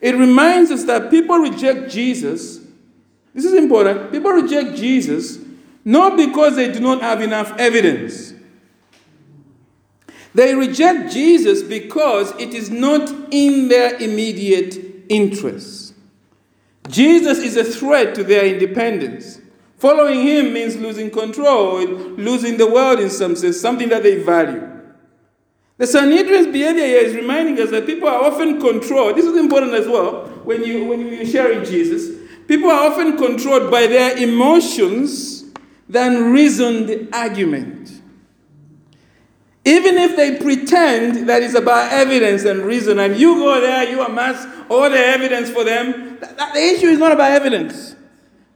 It 0.00 0.16
reminds 0.16 0.70
us 0.70 0.84
that 0.84 1.10
people 1.10 1.38
reject 1.38 1.90
Jesus. 1.90 2.60
This 3.34 3.44
is 3.44 3.54
important. 3.54 4.12
People 4.12 4.32
reject 4.32 4.76
Jesus 4.76 5.38
not 5.84 6.16
because 6.16 6.56
they 6.56 6.70
do 6.70 6.80
not 6.80 7.00
have 7.00 7.22
enough 7.22 7.52
evidence. 7.58 8.34
They 10.38 10.54
reject 10.54 11.12
Jesus 11.12 11.64
because 11.64 12.30
it 12.38 12.54
is 12.54 12.70
not 12.70 13.12
in 13.32 13.66
their 13.66 13.96
immediate 13.96 14.78
interests. 15.08 15.92
Jesus 16.86 17.38
is 17.38 17.56
a 17.56 17.64
threat 17.64 18.14
to 18.14 18.22
their 18.22 18.46
independence. 18.46 19.40
Following 19.78 20.22
him 20.22 20.52
means 20.52 20.76
losing 20.76 21.10
control, 21.10 21.84
losing 21.84 22.56
the 22.56 22.70
world 22.70 23.00
in 23.00 23.10
some 23.10 23.34
sense, 23.34 23.60
something 23.60 23.88
that 23.88 24.04
they 24.04 24.22
value. 24.22 24.62
The 25.76 25.86
Sanhedrin's 25.86 26.46
behavior 26.46 26.86
here 26.86 27.00
is 27.00 27.16
reminding 27.16 27.60
us 27.60 27.72
that 27.72 27.84
people 27.84 28.08
are 28.08 28.22
often 28.22 28.60
controlled. 28.60 29.16
This 29.16 29.26
is 29.26 29.36
important 29.36 29.74
as 29.74 29.88
well 29.88 30.28
when, 30.44 30.62
you, 30.62 30.84
when 30.84 31.00
you're 31.00 31.26
sharing 31.26 31.64
Jesus. 31.64 32.16
People 32.46 32.70
are 32.70 32.92
often 32.92 33.16
controlled 33.16 33.72
by 33.72 33.88
their 33.88 34.16
emotions 34.16 35.46
than 35.88 36.30
reasoned 36.30 37.08
argument. 37.12 37.97
Even 39.68 39.98
if 39.98 40.16
they 40.16 40.38
pretend 40.38 41.28
that 41.28 41.42
it's 41.42 41.52
about 41.52 41.92
evidence 41.92 42.44
and 42.44 42.62
reason, 42.62 42.98
and 42.98 43.18
you 43.18 43.34
go 43.34 43.60
there, 43.60 43.86
you 43.86 44.02
amass 44.02 44.46
all 44.70 44.88
the 44.88 44.96
evidence 44.96 45.50
for 45.50 45.62
them, 45.62 46.16
that, 46.20 46.38
that, 46.38 46.54
the 46.54 46.60
issue 46.60 46.86
is 46.86 46.98
not 46.98 47.12
about 47.12 47.32
evidence. 47.32 47.94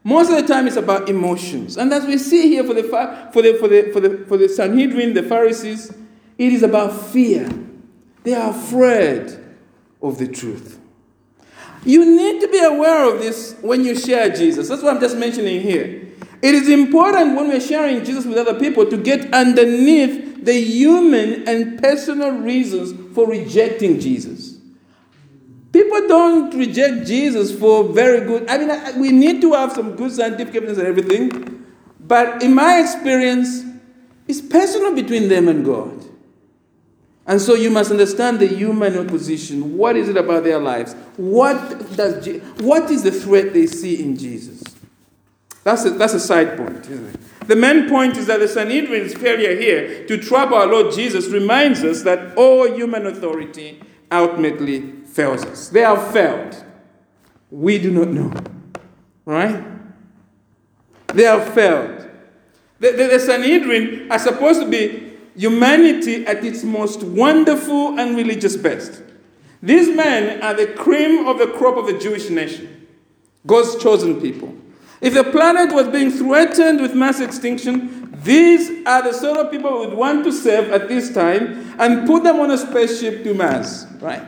Most 0.05 0.31
of 0.31 0.37
the 0.37 0.49
time, 0.49 0.67
it's 0.67 0.77
about 0.77 1.11
emotions. 1.11 1.77
And 1.77 1.93
as 1.93 2.07
we 2.07 2.17
see 2.17 2.49
here 2.49 2.65
for 2.65 2.73
the, 2.73 2.85
for 3.31 3.43
the, 3.43 3.59
for 3.59 3.69
the, 3.69 3.91
for 3.93 4.01
the, 4.01 4.25
for 4.25 4.37
the 4.39 4.49
Sanhedrin, 4.49 5.13
the 5.13 5.23
Pharisees, 5.23 5.93
it 6.39 6.51
is 6.51 6.63
about 6.63 6.99
fear. 7.09 7.47
They 8.23 8.33
are 8.33 8.49
afraid 8.49 9.39
of 10.01 10.17
the 10.17 10.29
truth. 10.29 10.81
You 11.85 12.07
need 12.07 12.41
to 12.41 12.49
be 12.49 12.65
aware 12.65 13.13
of 13.13 13.21
this 13.21 13.55
when 13.61 13.85
you 13.85 13.99
share 13.99 14.31
Jesus. 14.31 14.71
That's 14.71 14.83
what 14.83 14.95
I'm 14.95 15.01
just 15.01 15.19
mentioning 15.19 15.61
here. 15.61 16.09
It 16.41 16.55
is 16.55 16.71
important 16.71 17.37
when 17.37 17.49
we're 17.49 17.61
sharing 17.61 18.03
Jesus 18.03 18.25
with 18.25 18.39
other 18.39 18.59
people 18.59 18.87
to 18.87 18.97
get 18.97 19.35
underneath 19.35 20.32
the 20.43 20.61
human 20.61 21.49
and 21.49 21.81
personal 21.81 22.33
reasons 22.33 23.15
for 23.15 23.27
rejecting 23.27 24.01
Jesus. 24.01 24.59
People 25.73 26.07
don't 26.07 26.55
reject 26.55 27.07
Jesus 27.07 27.57
for 27.59 27.85
very 27.85 28.27
good. 28.27 28.49
I 28.51 28.59
mean, 28.59 29.01
we 29.01 29.11
need 29.11 29.41
to 29.41 29.55
have 29.55 29.73
some 29.73 29.97
good 29.97 30.13
scientific 30.13 30.55
evidence 30.55 30.79
and 30.79 30.87
everything, 30.87 31.65
but 32.01 32.43
in 32.43 32.55
my 32.55 32.81
experience, 32.81 33.65
it's 34.29 34.41
personal 34.41 34.95
between 34.95 35.29
them 35.29 35.49
and 35.49 35.65
God. 35.65 36.05
And 37.27 37.41
so 37.41 37.55
you 37.55 37.71
must 37.71 37.91
understand 37.91 38.41
the 38.41 38.49
human 38.49 38.99
opposition. 38.99 39.77
What 39.77 39.97
is 39.97 40.09
it 40.09 40.17
about 40.17 40.45
their 40.45 40.59
lives? 40.59 40.95
What, 41.17 41.97
does, 41.97 42.27
what 42.59 42.91
is 42.91 43.05
the 43.05 43.13
threat 43.13 43.53
they 43.53 43.67
see 43.67 44.03
in 44.03 44.17
Jesus? 44.17 44.63
That's 45.65 45.85
a, 45.85 45.91
that's 45.91 46.15
a 46.15 46.21
side 46.21 46.57
point, 46.57 46.89
isn't 46.89 47.15
it? 47.15 47.47
The 47.47 47.57
main 47.57 47.89
point 47.89 48.17
is 48.17 48.27
that 48.27 48.41
the 48.41 48.49
Sanhedrin's 48.49 49.15
failure 49.15 49.57
here 49.57 50.07
to 50.07 50.17
trap 50.17 50.53
our 50.53 50.67
Lord 50.67 50.95
Jesus 50.95 51.29
reminds 51.29 51.83
us 51.83 52.03
that 52.03 52.37
all 52.37 52.73
human 52.73 53.07
authority 53.07 53.81
ultimately 54.11 54.93
fails 55.07 55.45
us. 55.45 55.69
They 55.69 55.81
have 55.81 56.13
failed. 56.13 56.65
We 57.51 57.79
do 57.79 57.91
not 57.91 58.09
know. 58.09 58.33
Right? 59.25 59.65
They 61.09 61.25
have 61.25 61.53
failed. 61.55 62.09
The, 62.81 62.93
the, 62.93 63.09
the 63.09 63.21
Sanhedrin 63.21 64.11
are 64.11 64.19
supposed 64.19 64.61
to 64.61 64.69
be 64.69 65.13
humanity 65.37 66.27
at 66.27 66.45
its 66.45 66.65
most 66.65 67.03
wonderful 67.03 67.99
and 67.99 68.17
religious 68.17 68.57
best. 68.57 69.03
These 69.63 69.95
men 69.95 70.43
are 70.43 70.55
the 70.55 70.67
cream 70.67 71.27
of 71.27 71.39
the 71.39 71.47
crop 71.47 71.77
of 71.77 71.87
the 71.87 71.99
Jewish 71.99 72.29
nation, 72.29 72.89
God's 73.47 73.81
chosen 73.81 74.21
people. 74.21 74.57
If 75.03 75.15
the 75.15 75.25
planet 75.25 75.75
was 75.75 75.89
being 75.89 76.13
threatened 76.13 76.81
with 76.81 76.95
mass 76.95 77.19
extinction, 77.19 78.17
these 78.23 78.87
are 78.87 79.03
the 79.03 79.13
sort 79.13 79.37
of 79.37 79.51
people 79.51 79.81
we 79.81 79.87
would 79.87 79.99
want 79.99 80.25
to 80.25 80.33
save 80.33 80.71
at 80.71 80.87
this 80.87 81.13
time 81.13 81.75
and 81.81 82.07
put 82.07 82.23
them 82.23 82.39
on 82.39 82.53
a 82.53 82.57
spaceship 82.57 83.25
to 83.25 83.35
Mars, 83.35 83.85
right? 84.01 84.23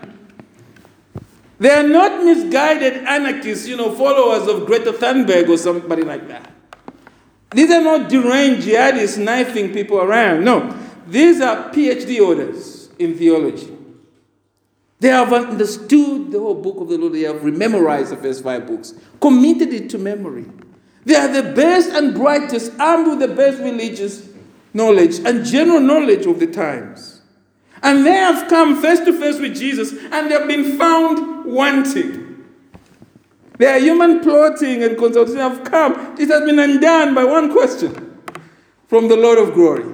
They 1.61 1.71
are 1.71 1.87
not 1.87 2.25
misguided 2.25 3.05
anarchists, 3.05 3.69
you 3.69 3.77
know, 3.77 3.95
followers 3.95 4.49
of 4.49 4.67
Greta 4.67 4.93
Thunberg 4.93 5.49
or 5.49 5.57
somebody 5.57 6.03
like 6.03 6.27
that. 6.27 6.51
These 7.53 7.71
are 7.71 7.81
not 7.81 8.09
deranged 8.09 8.67
jihadists 8.67 9.17
knifing 9.17 9.73
people 9.73 9.99
around. 9.99 10.45
No, 10.45 10.77
these 11.07 11.41
are 11.41 11.71
PhD 11.71 12.19
holders 12.19 12.91
in 12.99 13.17
theology. 13.17 13.71
They 14.99 15.11
have 15.11 15.33
understood 15.33 16.33
the 16.33 16.41
whole 16.41 16.55
book 16.55 16.81
of 16.81 16.89
the 16.89 16.99
Lord. 16.99 17.13
They 17.13 17.21
have 17.21 17.45
memorized 17.45 18.11
the 18.11 18.17
first 18.17 18.43
five 18.43 18.67
books, 18.67 18.95
committed 19.21 19.73
it 19.73 19.89
to 19.91 19.99
memory. 19.99 20.47
They 21.05 21.17
are 21.17 21.29
the 21.29 21.53
best 21.53 21.91
and 21.91 22.15
brightest, 22.15 22.73
armed 22.81 23.09
with 23.09 23.19
the 23.19 23.35
best 23.35 23.61
religious 23.61 24.29
knowledge 24.73 25.19
and 25.21 25.45
general 25.45 25.81
knowledge 25.81 26.27
of 26.27 26.41
the 26.41 26.47
times. 26.47 27.21
And 27.83 28.05
they 28.05 28.13
have 28.13 28.49
come 28.49 28.81
face 28.81 29.01
to 29.01 29.19
face 29.19 29.39
with 29.39 29.55
Jesus 29.57 29.93
and 30.11 30.31
they 30.31 30.35
have 30.35 30.49
been 30.49 30.79
found 30.79 31.45
wanting. 31.45 32.45
Their 33.59 33.79
human 33.79 34.21
plotting 34.21 34.83
and 34.83 34.97
consultation 34.97 35.39
have 35.39 35.65
come. 35.65 36.17
It 36.19 36.29
has 36.29 36.45
been 36.45 36.59
undone 36.59 37.15
by 37.15 37.25
one 37.25 37.53
question 37.53 38.21
from 38.89 39.09
the 39.09 39.17
Lord 39.17 39.39
of 39.39 39.55
glory. 39.55 39.85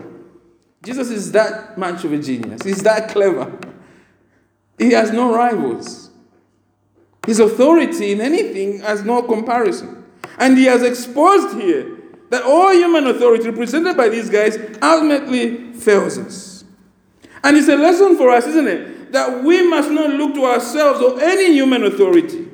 Jesus 0.82 1.10
is 1.10 1.32
that 1.32 1.76
much 1.76 2.04
of 2.04 2.12
a 2.12 2.18
genius. 2.18 2.62
He's 2.62 2.82
that 2.84 3.10
clever. 3.10 3.52
He 4.78 4.92
has 4.92 5.10
no 5.10 5.34
rivals. 5.34 6.10
His 7.26 7.38
authority 7.38 8.12
in 8.12 8.20
anything 8.20 8.80
has 8.80 9.04
no 9.04 9.22
comparison. 9.22 9.99
And 10.40 10.56
he 10.56 10.64
has 10.64 10.82
exposed 10.82 11.60
here 11.60 11.98
that 12.30 12.42
all 12.42 12.72
human 12.72 13.06
authority 13.06 13.50
represented 13.50 13.96
by 13.96 14.08
these 14.08 14.30
guys 14.30 14.56
ultimately 14.80 15.74
fails 15.74 16.16
us. 16.16 16.64
And 17.44 17.56
it's 17.56 17.68
a 17.68 17.76
lesson 17.76 18.16
for 18.16 18.30
us, 18.30 18.46
isn't 18.46 18.66
it? 18.66 19.12
That 19.12 19.44
we 19.44 19.68
must 19.68 19.90
not 19.90 20.10
look 20.10 20.34
to 20.34 20.44
ourselves 20.46 21.02
or 21.02 21.20
any 21.20 21.52
human 21.52 21.84
authority. 21.84 22.48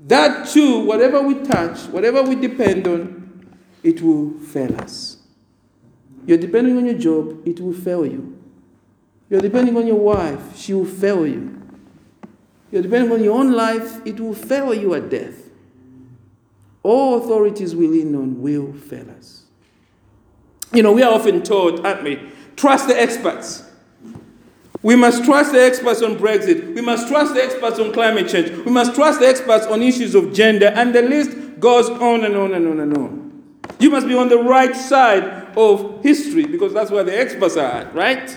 That 0.00 0.48
too, 0.48 0.80
whatever 0.84 1.20
we 1.20 1.34
touch, 1.42 1.80
whatever 1.88 2.22
we 2.22 2.36
depend 2.36 2.86
on, 2.86 3.58
it 3.82 4.00
will 4.00 4.38
fail 4.40 4.74
us. 4.80 5.18
You're 6.24 6.38
depending 6.38 6.78
on 6.78 6.86
your 6.86 6.98
job, 6.98 7.46
it 7.46 7.60
will 7.60 7.74
fail 7.74 8.06
you. 8.06 8.38
You're 9.28 9.40
depending 9.40 9.76
on 9.76 9.86
your 9.86 9.96
wife, 9.96 10.56
she 10.56 10.72
will 10.72 10.86
fail 10.86 11.26
you. 11.26 11.60
You're 12.70 12.82
depending 12.82 13.12
on 13.12 13.22
your 13.22 13.38
own 13.38 13.52
life, 13.52 14.00
it 14.06 14.18
will 14.20 14.34
fail 14.34 14.72
you 14.72 14.94
at 14.94 15.10
death. 15.10 15.47
All 16.82 17.22
authorities 17.22 17.74
we 17.74 17.86
lean 17.88 18.14
on 18.14 18.40
will 18.40 18.72
fail 18.72 19.10
us. 19.16 19.44
You 20.72 20.82
know, 20.82 20.92
we 20.92 21.02
are 21.02 21.12
often 21.12 21.42
told, 21.42 21.84
aren't 21.84 22.02
we? 22.02 22.20
Trust 22.56 22.88
the 22.88 23.00
experts. 23.00 23.64
We 24.82 24.94
must 24.94 25.24
trust 25.24 25.52
the 25.52 25.62
experts 25.62 26.02
on 26.02 26.16
Brexit. 26.16 26.74
We 26.74 26.82
must 26.82 27.08
trust 27.08 27.34
the 27.34 27.42
experts 27.42 27.78
on 27.78 27.92
climate 27.92 28.28
change. 28.28 28.50
We 28.64 28.70
must 28.70 28.94
trust 28.94 29.20
the 29.20 29.26
experts 29.26 29.66
on 29.66 29.82
issues 29.82 30.14
of 30.14 30.32
gender. 30.32 30.66
And 30.66 30.94
the 30.94 31.02
list 31.02 31.58
goes 31.58 31.90
on 31.90 32.24
and 32.24 32.36
on 32.36 32.54
and 32.54 32.66
on 32.66 32.80
and 32.80 32.96
on. 32.96 33.28
You 33.80 33.90
must 33.90 34.06
be 34.06 34.14
on 34.14 34.28
the 34.28 34.38
right 34.38 34.74
side 34.74 35.56
of 35.56 36.02
history 36.02 36.46
because 36.46 36.72
that's 36.72 36.90
where 36.90 37.04
the 37.04 37.18
experts 37.18 37.56
are 37.56 37.84
right? 37.92 38.36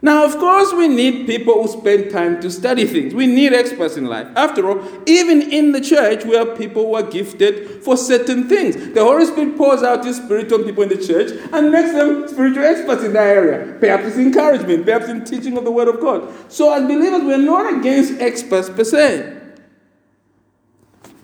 Now, 0.00 0.24
of 0.24 0.38
course, 0.38 0.72
we 0.72 0.86
need 0.86 1.26
people 1.26 1.60
who 1.60 1.66
spend 1.66 2.12
time 2.12 2.40
to 2.42 2.50
study 2.52 2.86
things. 2.86 3.14
We 3.14 3.26
need 3.26 3.52
experts 3.52 3.96
in 3.96 4.06
life. 4.06 4.28
After 4.36 4.70
all, 4.70 4.86
even 5.06 5.42
in 5.42 5.72
the 5.72 5.80
church, 5.80 6.24
we 6.24 6.36
have 6.36 6.56
people 6.56 6.86
who 6.86 6.94
are 6.94 7.02
gifted 7.02 7.82
for 7.82 7.96
certain 7.96 8.48
things. 8.48 8.76
The 8.94 9.02
Holy 9.02 9.26
Spirit 9.26 9.58
pours 9.58 9.82
out 9.82 10.04
His 10.04 10.18
Spirit 10.18 10.52
on 10.52 10.62
people 10.62 10.84
in 10.84 10.88
the 10.90 11.04
church 11.04 11.32
and 11.52 11.72
makes 11.72 11.92
them 11.92 12.28
spiritual 12.28 12.62
experts 12.62 13.02
in 13.02 13.12
that 13.14 13.26
area. 13.26 13.76
Perhaps 13.80 14.04
it's 14.06 14.18
encouragement, 14.18 14.84
perhaps 14.84 15.08
in 15.08 15.24
teaching 15.24 15.58
of 15.58 15.64
the 15.64 15.72
Word 15.72 15.88
of 15.88 16.00
God. 16.00 16.32
So, 16.48 16.72
as 16.72 16.82
believers, 16.82 17.22
we're 17.24 17.38
not 17.38 17.80
against 17.80 18.20
experts 18.20 18.70
per 18.70 18.84
se. 18.84 19.34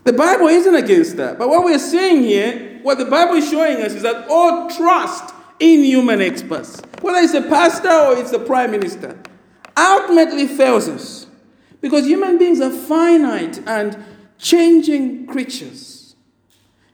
The 0.03 0.13
Bible 0.13 0.49
isn't 0.49 0.75
against 0.75 1.17
that. 1.17 1.39
But 1.39 1.49
what 1.49 1.65
we're 1.65 1.79
saying 1.79 2.23
here, 2.23 2.81
what 2.83 2.99
the 2.99 3.07
Bible 3.07 3.35
is 3.35 3.49
showing 3.49 3.83
us 3.83 3.95
is 3.95 4.03
that 4.03 4.27
all 4.29 4.69
trust 4.69 5.34
in 5.61 5.85
human 5.85 6.21
experts 6.21 6.83
whether 7.05 7.19
it's 7.19 7.35
a 7.35 7.43
pastor 7.43 7.91
or 7.91 8.17
it's 8.17 8.33
a 8.33 8.39
prime 8.39 8.71
minister, 8.71 9.19
ultimately 9.77 10.47
fails 10.47 10.89
us. 10.89 11.27
Because 11.83 12.07
human 12.07 12.39
beings 12.39 12.63
are 12.63 12.71
finite 12.71 13.61
and 13.67 14.03
changing 14.39 15.27
creatures. 15.27 16.17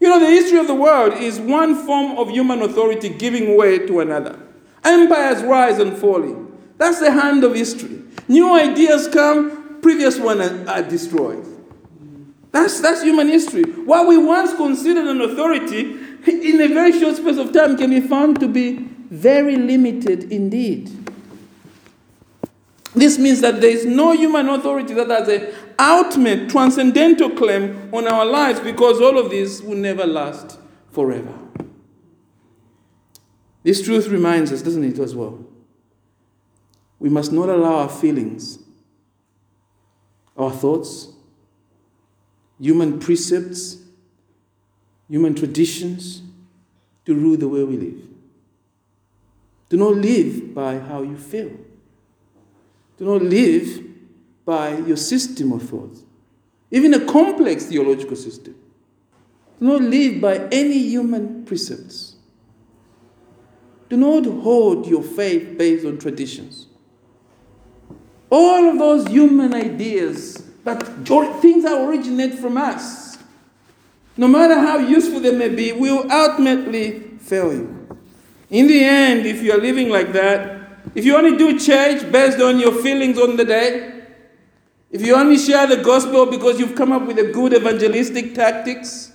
You 0.01 0.09
know, 0.09 0.18
the 0.18 0.27
history 0.27 0.59
of 0.59 0.66
the 0.66 0.75
world 0.75 1.12
is 1.12 1.38
one 1.38 1.87
form 1.87 2.18
of 2.18 2.29
human 2.29 2.61
authority 2.62 3.11
giving 3.11 3.57
way 3.57 3.87
to 3.87 4.01
another. 4.01 4.37
Empires 4.83 5.44
rise 5.44 5.79
and 5.79 5.96
falling. 5.96 6.59
That's 6.77 6.99
the 6.99 7.12
hand 7.12 7.44
of 7.44 7.55
history. 7.55 8.03
New 8.27 8.53
ideas 8.53 9.07
come, 9.07 9.79
previous 9.83 10.18
ones 10.18 10.40
are, 10.40 10.68
are 10.70 10.83
destroyed. 10.83 11.46
That's, 12.51 12.81
that's 12.81 13.03
human 13.03 13.29
history. 13.29 13.62
What 13.62 14.09
we 14.09 14.18
once 14.18 14.55
considered 14.55 15.07
an 15.07 15.20
authority, 15.20 16.00
in 16.26 16.61
a 16.61 16.68
very 16.68 16.98
short 16.98 17.16
space 17.16 17.38
of 17.38 17.52
time, 17.52 17.76
can 17.76 17.90
be 17.90 18.00
found 18.00 18.40
to 18.40 18.48
be 18.48 18.78
very 19.11 19.56
limited 19.56 20.33
indeed. 20.33 20.90
This 22.94 23.18
means 23.18 23.40
that 23.40 23.61
there 23.61 23.70
is 23.70 23.87
no 23.87 24.12
human 24.12 24.48
authority 24.48 24.94
that 24.94 25.09
has 25.09 25.28
an 25.28 25.54
ultimate, 25.78 26.50
transcendental 26.50 27.30
claim 27.30 27.88
on 27.92 28.06
our 28.09 28.24
lives 28.24 28.61
because 28.61 29.00
all 29.00 29.18
of 29.18 29.30
this 29.30 29.62
will 29.62 29.76
never 29.76 30.06
last 30.06 30.59
forever. 30.90 31.33
This 33.62 33.83
truth 33.83 34.09
reminds 34.09 34.52
us, 34.52 34.62
doesn't 34.62 34.85
it, 34.85 34.98
as 34.98 35.14
well? 35.14 35.44
We 36.98 37.09
must 37.09 37.33
not 37.33 37.48
allow 37.48 37.76
our 37.76 37.88
feelings, 37.88 38.59
our 40.37 40.50
thoughts, 40.50 41.09
human 42.59 42.98
precepts, 42.98 43.78
human 45.11 45.35
traditions 45.35 46.23
to 47.05 47.14
rule 47.14 47.37
the 47.37 47.49
way 47.49 47.64
we 47.64 47.77
live. 47.77 48.01
Do 49.68 49.77
not 49.77 49.96
live 49.96 50.55
by 50.55 50.79
how 50.79 51.03
you 51.03 51.16
feel. 51.16 51.51
Do 52.96 53.05
not 53.05 53.23
live 53.23 53.85
by 54.44 54.79
your 54.79 54.96
system 54.96 55.53
of 55.53 55.68
thoughts, 55.68 56.05
even 56.70 56.94
a 56.94 57.05
complex 57.05 57.66
theological 57.66 58.16
system. 58.16 58.55
Do 59.59 59.66
not 59.66 59.83
live 59.83 60.20
by 60.20 60.37
any 60.53 60.79
human 60.79 61.44
precepts. 61.44 62.16
Do 63.88 63.96
not 63.96 64.25
hold 64.25 64.87
your 64.87 65.03
faith 65.03 65.59
based 65.59 65.85
on 65.85 65.99
traditions. 65.99 66.68
All 68.31 68.70
of 68.70 68.79
those 68.79 69.09
human 69.09 69.55
ideas, 69.55 70.38
but 70.62 70.83
things 71.40 71.64
that 71.64 71.88
originate 71.88 72.35
from 72.35 72.57
us, 72.57 73.10
no 74.20 74.28
matter 74.28 74.54
how 74.54 74.76
useful 74.76 75.18
they 75.18 75.35
may 75.35 75.48
be, 75.48 75.72
will 75.72 76.04
ultimately 76.12 77.00
fail 77.20 77.54
you. 77.54 77.98
In 78.50 78.66
the 78.66 78.85
end, 78.85 79.24
if 79.24 79.42
you 79.42 79.50
are 79.50 79.59
living 79.59 79.88
like 79.88 80.12
that, 80.12 80.61
if 80.94 81.06
you 81.06 81.16
only 81.16 81.38
do 81.38 81.59
church 81.59 82.12
based 82.12 82.38
on 82.38 82.61
your 82.61 82.83
feelings 82.83 83.18
on 83.18 83.38
the 83.38 83.46
day, 83.46 84.02
if 84.90 85.00
you 85.00 85.16
only 85.16 85.38
share 85.38 85.66
the 85.66 85.78
gospel 85.78 86.26
because 86.26 86.61
you've 86.61 86.74
come 86.74 86.92
up 86.92 87.06
with 87.06 87.18
a 87.18 87.33
good 87.33 87.54
evangelistic 87.54 88.35
tactics, 88.35 89.11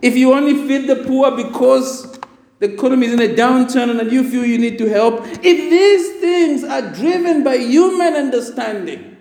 if 0.00 0.16
you 0.16 0.32
only 0.32 0.68
feed 0.68 0.86
the 0.86 1.02
poor 1.04 1.34
because 1.34 2.16
the 2.60 2.72
economy 2.74 3.08
is 3.08 3.14
in 3.14 3.22
a 3.22 3.34
downturn 3.34 3.98
and 3.98 4.12
you 4.12 4.30
feel 4.30 4.44
you 4.44 4.58
need 4.58 4.78
to 4.78 4.88
help, 4.88 5.24
if 5.26 5.42
these 5.42 6.20
things 6.20 6.62
are 6.62 6.94
driven 6.94 7.42
by 7.42 7.56
human 7.56 8.14
understanding, 8.14 9.16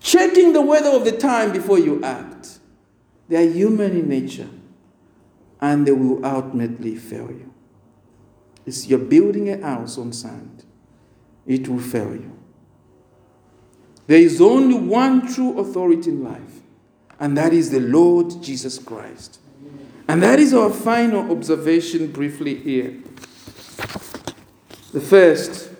checking 0.00 0.54
the 0.54 0.62
weather 0.62 0.88
of 0.88 1.04
the 1.04 1.12
time 1.12 1.52
before 1.52 1.78
you 1.78 2.02
act, 2.02 2.53
they 3.28 3.36
are 3.36 3.50
human 3.50 3.92
in 3.92 4.08
nature 4.08 4.48
and 5.60 5.86
they 5.86 5.92
will 5.92 6.24
ultimately 6.24 6.96
fail 6.96 7.28
you 7.28 7.54
is 8.66 8.86
you're 8.86 8.98
building 8.98 9.48
a 9.50 9.60
house 9.60 9.98
on 9.98 10.12
sand, 10.12 10.64
it 11.46 11.68
will 11.68 11.80
fail 11.80 12.12
you. 12.12 12.30
There 14.06 14.18
is 14.18 14.40
only 14.40 14.78
one 14.78 15.32
true 15.32 15.58
authority 15.58 16.10
in 16.10 16.24
life, 16.24 16.60
and 17.18 17.36
that 17.36 17.52
is 17.52 17.70
the 17.70 17.80
Lord 17.80 18.42
Jesus 18.42 18.78
Christ. 18.78 19.40
And 20.06 20.22
that 20.22 20.38
is 20.38 20.52
our 20.52 20.70
final 20.70 21.30
observation 21.30 22.08
briefly 22.12 22.56
here. 22.56 23.00
The 24.92 25.00
first 25.00 25.70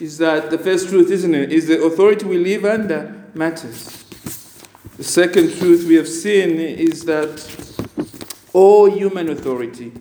is 0.00 0.18
that 0.18 0.50
the 0.50 0.58
first 0.58 0.88
truth, 0.88 1.10
isn't 1.10 1.34
it, 1.34 1.52
is 1.52 1.68
the 1.68 1.82
authority 1.82 2.24
we 2.24 2.38
live 2.38 2.64
under 2.64 3.28
matters. 3.34 4.03
The 4.96 5.02
second 5.04 5.56
truth 5.58 5.88
we 5.88 5.96
have 5.96 6.08
seen 6.08 6.60
is 6.60 7.04
that 7.06 7.44
all 8.52 8.88
human 8.88 9.28
authority 9.28 9.92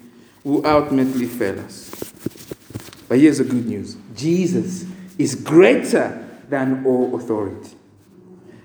will 0.43 0.65
ultimately 0.67 1.25
fail 1.25 1.59
us. 1.61 1.89
But 3.09 3.17
here's 3.17 3.39
the 3.39 3.43
good 3.43 3.65
news 3.65 3.97
Jesus 4.15 4.85
is 5.17 5.33
greater 5.33 6.29
than 6.47 6.85
all 6.85 7.15
authority. 7.15 7.75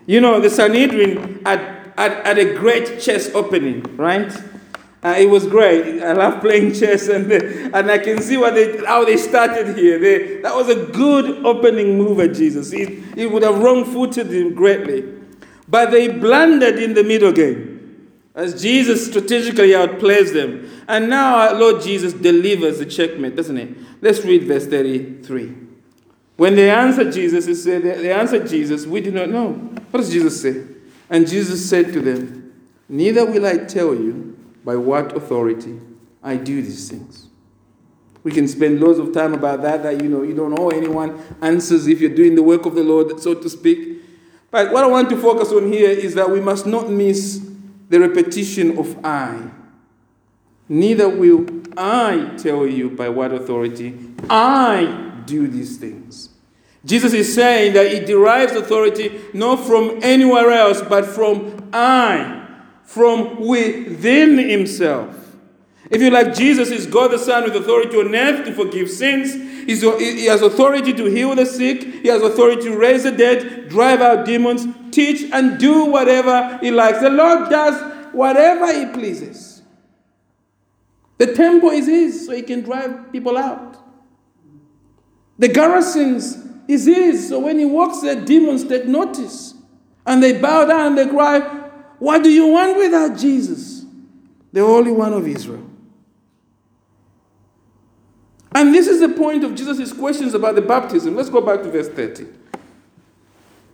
You 0.04 0.20
know, 0.20 0.38
the 0.38 0.50
Sanhedrin 0.50 1.42
had, 1.46 1.92
had, 1.96 2.26
had 2.26 2.38
a 2.38 2.54
great 2.54 3.00
chess 3.00 3.30
opening, 3.34 3.96
right? 3.96 4.30
Uh, 5.02 5.14
it 5.16 5.30
was 5.30 5.46
great. 5.46 6.02
I 6.02 6.12
love 6.12 6.42
playing 6.42 6.74
chess, 6.74 7.08
and, 7.08 7.30
and 7.30 7.90
I 7.90 7.98
can 7.98 8.20
see 8.20 8.36
what 8.36 8.54
they, 8.54 8.84
how 8.84 9.04
they 9.04 9.16
started 9.16 9.78
here. 9.78 9.98
They, 9.98 10.42
that 10.42 10.54
was 10.54 10.68
a 10.68 10.86
good 10.86 11.46
opening 11.46 11.96
move 11.96 12.20
at 12.20 12.34
Jesus. 12.34 12.72
It, 12.72 13.16
it 13.16 13.30
would 13.30 13.42
have 13.42 13.58
wrong 13.60 13.84
footed 13.84 14.30
him 14.30 14.54
greatly. 14.54 15.17
But 15.68 15.90
they 15.90 16.09
blundered 16.09 16.78
in 16.78 16.94
the 16.94 17.04
middle 17.04 17.33
game 17.33 17.78
as 18.35 18.61
Jesus 18.61 19.07
strategically 19.07 19.70
outplays 19.70 20.33
them. 20.33 20.70
And 20.87 21.11
now 21.11 21.37
our 21.37 21.54
Lord 21.54 21.83
Jesus 21.83 22.12
delivers 22.12 22.78
the 22.78 22.87
checkmate, 22.87 23.37
doesn't 23.37 23.57
he? 23.57 23.74
Let's 24.00 24.24
read 24.24 24.44
verse 24.44 24.66
33. 24.66 25.54
When 26.37 26.54
they 26.54 26.70
answered 26.70 27.12
Jesus, 27.12 27.46
he 27.46 27.54
said, 27.54 27.83
they 27.83 28.12
answered 28.12 28.48
Jesus, 28.48 28.87
we 28.87 29.00
do 29.00 29.11
not 29.11 29.28
know. 29.28 29.52
What 29.90 30.00
does 30.00 30.12
Jesus 30.12 30.40
say? 30.40 30.64
And 31.11 31.26
Jesus 31.26 31.68
said 31.68 31.92
to 31.92 32.00
them, 32.00 32.52
Neither 32.88 33.26
will 33.26 33.44
I 33.44 33.59
tell 33.59 33.94
you 33.94 34.38
by 34.64 34.76
what 34.76 35.16
authority 35.16 35.81
I 36.22 36.37
do 36.37 36.62
these 36.62 36.88
things. 36.88 37.26
We 38.22 38.33
can 38.33 38.48
spend 38.48 38.81
loads 38.81 38.98
of 38.98 39.12
time 39.12 39.35
about 39.35 39.62
that, 39.62 39.83
that 39.83 40.02
you 40.02 40.09
know, 40.09 40.22
you 40.22 40.35
don't 40.35 40.59
owe 40.59 40.68
anyone 40.68 41.22
answers 41.40 41.87
if 41.87 42.00
you're 42.00 42.14
doing 42.14 42.35
the 42.35 42.42
work 42.42 42.66
of 42.66 42.74
the 42.74 42.83
Lord, 42.83 43.20
so 43.20 43.35
to 43.35 43.48
speak. 43.48 43.97
But 44.50 44.72
what 44.72 44.84
I 44.84 44.87
want 44.87 45.11
to 45.11 45.16
focus 45.16 45.52
on 45.52 45.70
here 45.72 45.90
is 45.90 46.14
that 46.14 46.30
we 46.30 46.40
must 46.40 46.66
not 46.66 46.90
miss 46.90 47.46
the 47.88 48.00
repetition 48.00 48.78
of 48.78 49.04
I. 49.04 49.50
Neither 50.68 51.08
will 51.08 51.46
I 51.76 52.34
tell 52.38 52.66
you 52.66 52.90
by 52.90 53.08
what 53.08 53.32
authority 53.32 53.98
I 54.28 55.22
do 55.26 55.46
these 55.48 55.78
things. 55.78 56.30
Jesus 56.84 57.12
is 57.12 57.34
saying 57.34 57.74
that 57.74 57.92
he 57.92 58.00
derives 58.00 58.52
authority 58.52 59.20
not 59.34 59.66
from 59.66 59.98
anywhere 60.02 60.50
else, 60.50 60.80
but 60.80 61.04
from 61.04 61.68
I, 61.72 62.46
from 62.84 63.46
within 63.46 64.38
himself. 64.38 65.14
If 65.90 66.02
you 66.02 66.11
like, 66.11 66.34
Jesus 66.34 66.70
is 66.70 66.87
God 66.87 67.11
the 67.11 67.18
Son 67.18 67.44
with 67.44 67.56
authority 67.56 67.96
on 67.96 68.14
earth 68.14 68.44
to 68.46 68.52
forgive 68.54 68.90
sins. 68.90 69.57
He's, 69.68 69.83
he 69.83 70.24
has 70.24 70.40
authority 70.40 70.94
to 70.94 71.04
heal 71.04 71.35
the 71.35 71.44
sick. 71.44 71.83
He 71.83 72.09
has 72.09 72.22
authority 72.22 72.62
to 72.62 72.78
raise 72.78 73.02
the 73.02 73.12
dead, 73.12 73.68
drive 73.68 74.00
out 74.00 74.24
demons, 74.24 74.66
teach, 74.92 75.31
and 75.31 75.59
do 75.59 75.85
whatever 75.85 76.59
he 76.62 76.70
likes. 76.70 77.00
The 77.00 77.11
Lord 77.11 77.50
does 77.50 78.14
whatever 78.14 78.72
he 78.72 78.87
pleases. 78.94 79.61
The 81.18 81.35
temple 81.35 81.68
is 81.68 81.87
his, 81.87 82.24
so 82.24 82.33
he 82.33 82.40
can 82.40 82.62
drive 82.62 83.12
people 83.12 83.37
out. 83.37 83.76
The 85.38 85.50
Gerasenes 85.50 86.62
is 86.66 86.87
his, 86.87 87.28
so 87.28 87.38
when 87.38 87.59
he 87.59 87.66
walks 87.66 88.00
there, 88.00 88.24
demons 88.24 88.64
take 88.64 88.87
notice. 88.87 89.52
And 90.07 90.22
they 90.22 90.40
bow 90.40 90.64
down 90.64 90.87
and 90.87 90.98
they 90.98 91.07
cry, 91.09 91.40
What 91.98 92.22
do 92.22 92.31
you 92.31 92.46
want 92.46 92.78
with 92.78 92.92
that 92.92 93.18
Jesus? 93.18 93.85
The 94.50 94.64
Holy 94.64 94.92
One 94.92 95.12
of 95.12 95.28
Israel. 95.28 95.68
And 98.68 98.74
this 98.74 98.87
is 98.87 99.00
the 99.00 99.09
point 99.09 99.44
of 99.44 99.54
Jesus' 99.54 99.94
questions 99.94 100.35
about 100.35 100.54
the 100.54 100.61
baptism. 100.61 101.16
Let's 101.16 101.31
go 101.31 101.40
back 101.40 101.62
to 101.62 101.70
verse 101.70 101.88
30. 101.88 102.26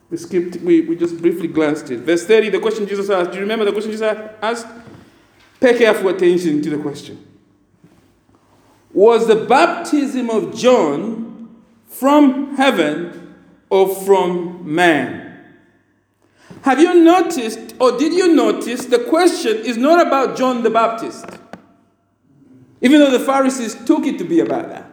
We 0.08 0.16
skipped, 0.16 0.60
we, 0.60 0.82
we 0.82 0.94
just 0.94 1.20
briefly 1.20 1.48
glanced 1.48 1.90
it. 1.90 1.98
Verse 1.98 2.24
30, 2.24 2.50
the 2.50 2.60
question 2.60 2.86
Jesus 2.86 3.10
asked. 3.10 3.32
Do 3.32 3.38
you 3.38 3.42
remember 3.42 3.64
the 3.64 3.72
question 3.72 3.90
Jesus 3.90 4.20
asked? 4.40 4.68
Pay 5.58 5.78
careful 5.78 6.10
attention 6.10 6.62
to 6.62 6.70
the 6.70 6.78
question. 6.78 7.26
Was 8.92 9.26
the 9.26 9.34
baptism 9.34 10.30
of 10.30 10.54
John 10.54 11.64
from 11.88 12.54
heaven 12.54 13.34
or 13.70 13.92
from 13.92 14.72
man? 14.72 15.44
Have 16.62 16.78
you 16.78 17.02
noticed, 17.02 17.74
or 17.80 17.98
did 17.98 18.12
you 18.12 18.32
notice, 18.32 18.84
the 18.84 19.00
question 19.00 19.56
is 19.56 19.76
not 19.76 20.06
about 20.06 20.36
John 20.36 20.62
the 20.62 20.70
Baptist? 20.70 21.26
Even 22.84 23.00
though 23.00 23.10
the 23.10 23.24
Pharisees 23.24 23.82
took 23.86 24.04
it 24.04 24.18
to 24.18 24.24
be 24.24 24.40
about 24.40 24.68
that. 24.68 24.90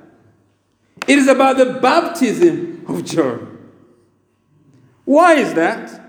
It 1.07 1.19
is 1.19 1.27
about 1.27 1.57
the 1.57 1.65
baptism 1.65 2.85
of 2.87 3.03
John. 3.03 3.69
Why 5.03 5.33
is 5.33 5.53
that? 5.55 5.99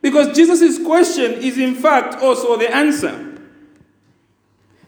Because 0.00 0.36
Jesus' 0.36 0.78
question 0.86 1.32
is, 1.32 1.58
in 1.58 1.74
fact, 1.74 2.22
also 2.22 2.56
the 2.56 2.72
answer. 2.72 3.24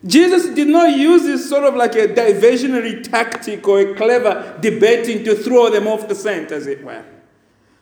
Jesus 0.06 0.54
did 0.54 0.68
not 0.68 0.96
use 0.96 1.24
this 1.24 1.48
sort 1.48 1.64
of 1.64 1.74
like 1.74 1.96
a 1.96 2.06
diversionary 2.06 3.02
tactic 3.02 3.66
or 3.66 3.80
a 3.80 3.94
clever 3.96 4.56
debating 4.60 5.24
to 5.24 5.34
throw 5.34 5.70
them 5.70 5.88
off 5.88 6.06
the 6.06 6.14
scent, 6.14 6.52
as 6.52 6.68
it 6.68 6.84
were. 6.84 7.04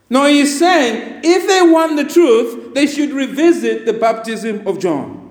No, 0.08 0.24
he's 0.24 0.58
saying 0.58 1.20
if 1.22 1.46
they 1.46 1.60
want 1.70 1.96
the 1.96 2.04
truth, 2.04 2.72
they 2.72 2.86
should 2.86 3.10
revisit 3.10 3.84
the 3.84 3.92
baptism 3.92 4.66
of 4.66 4.78
John. 4.78 5.25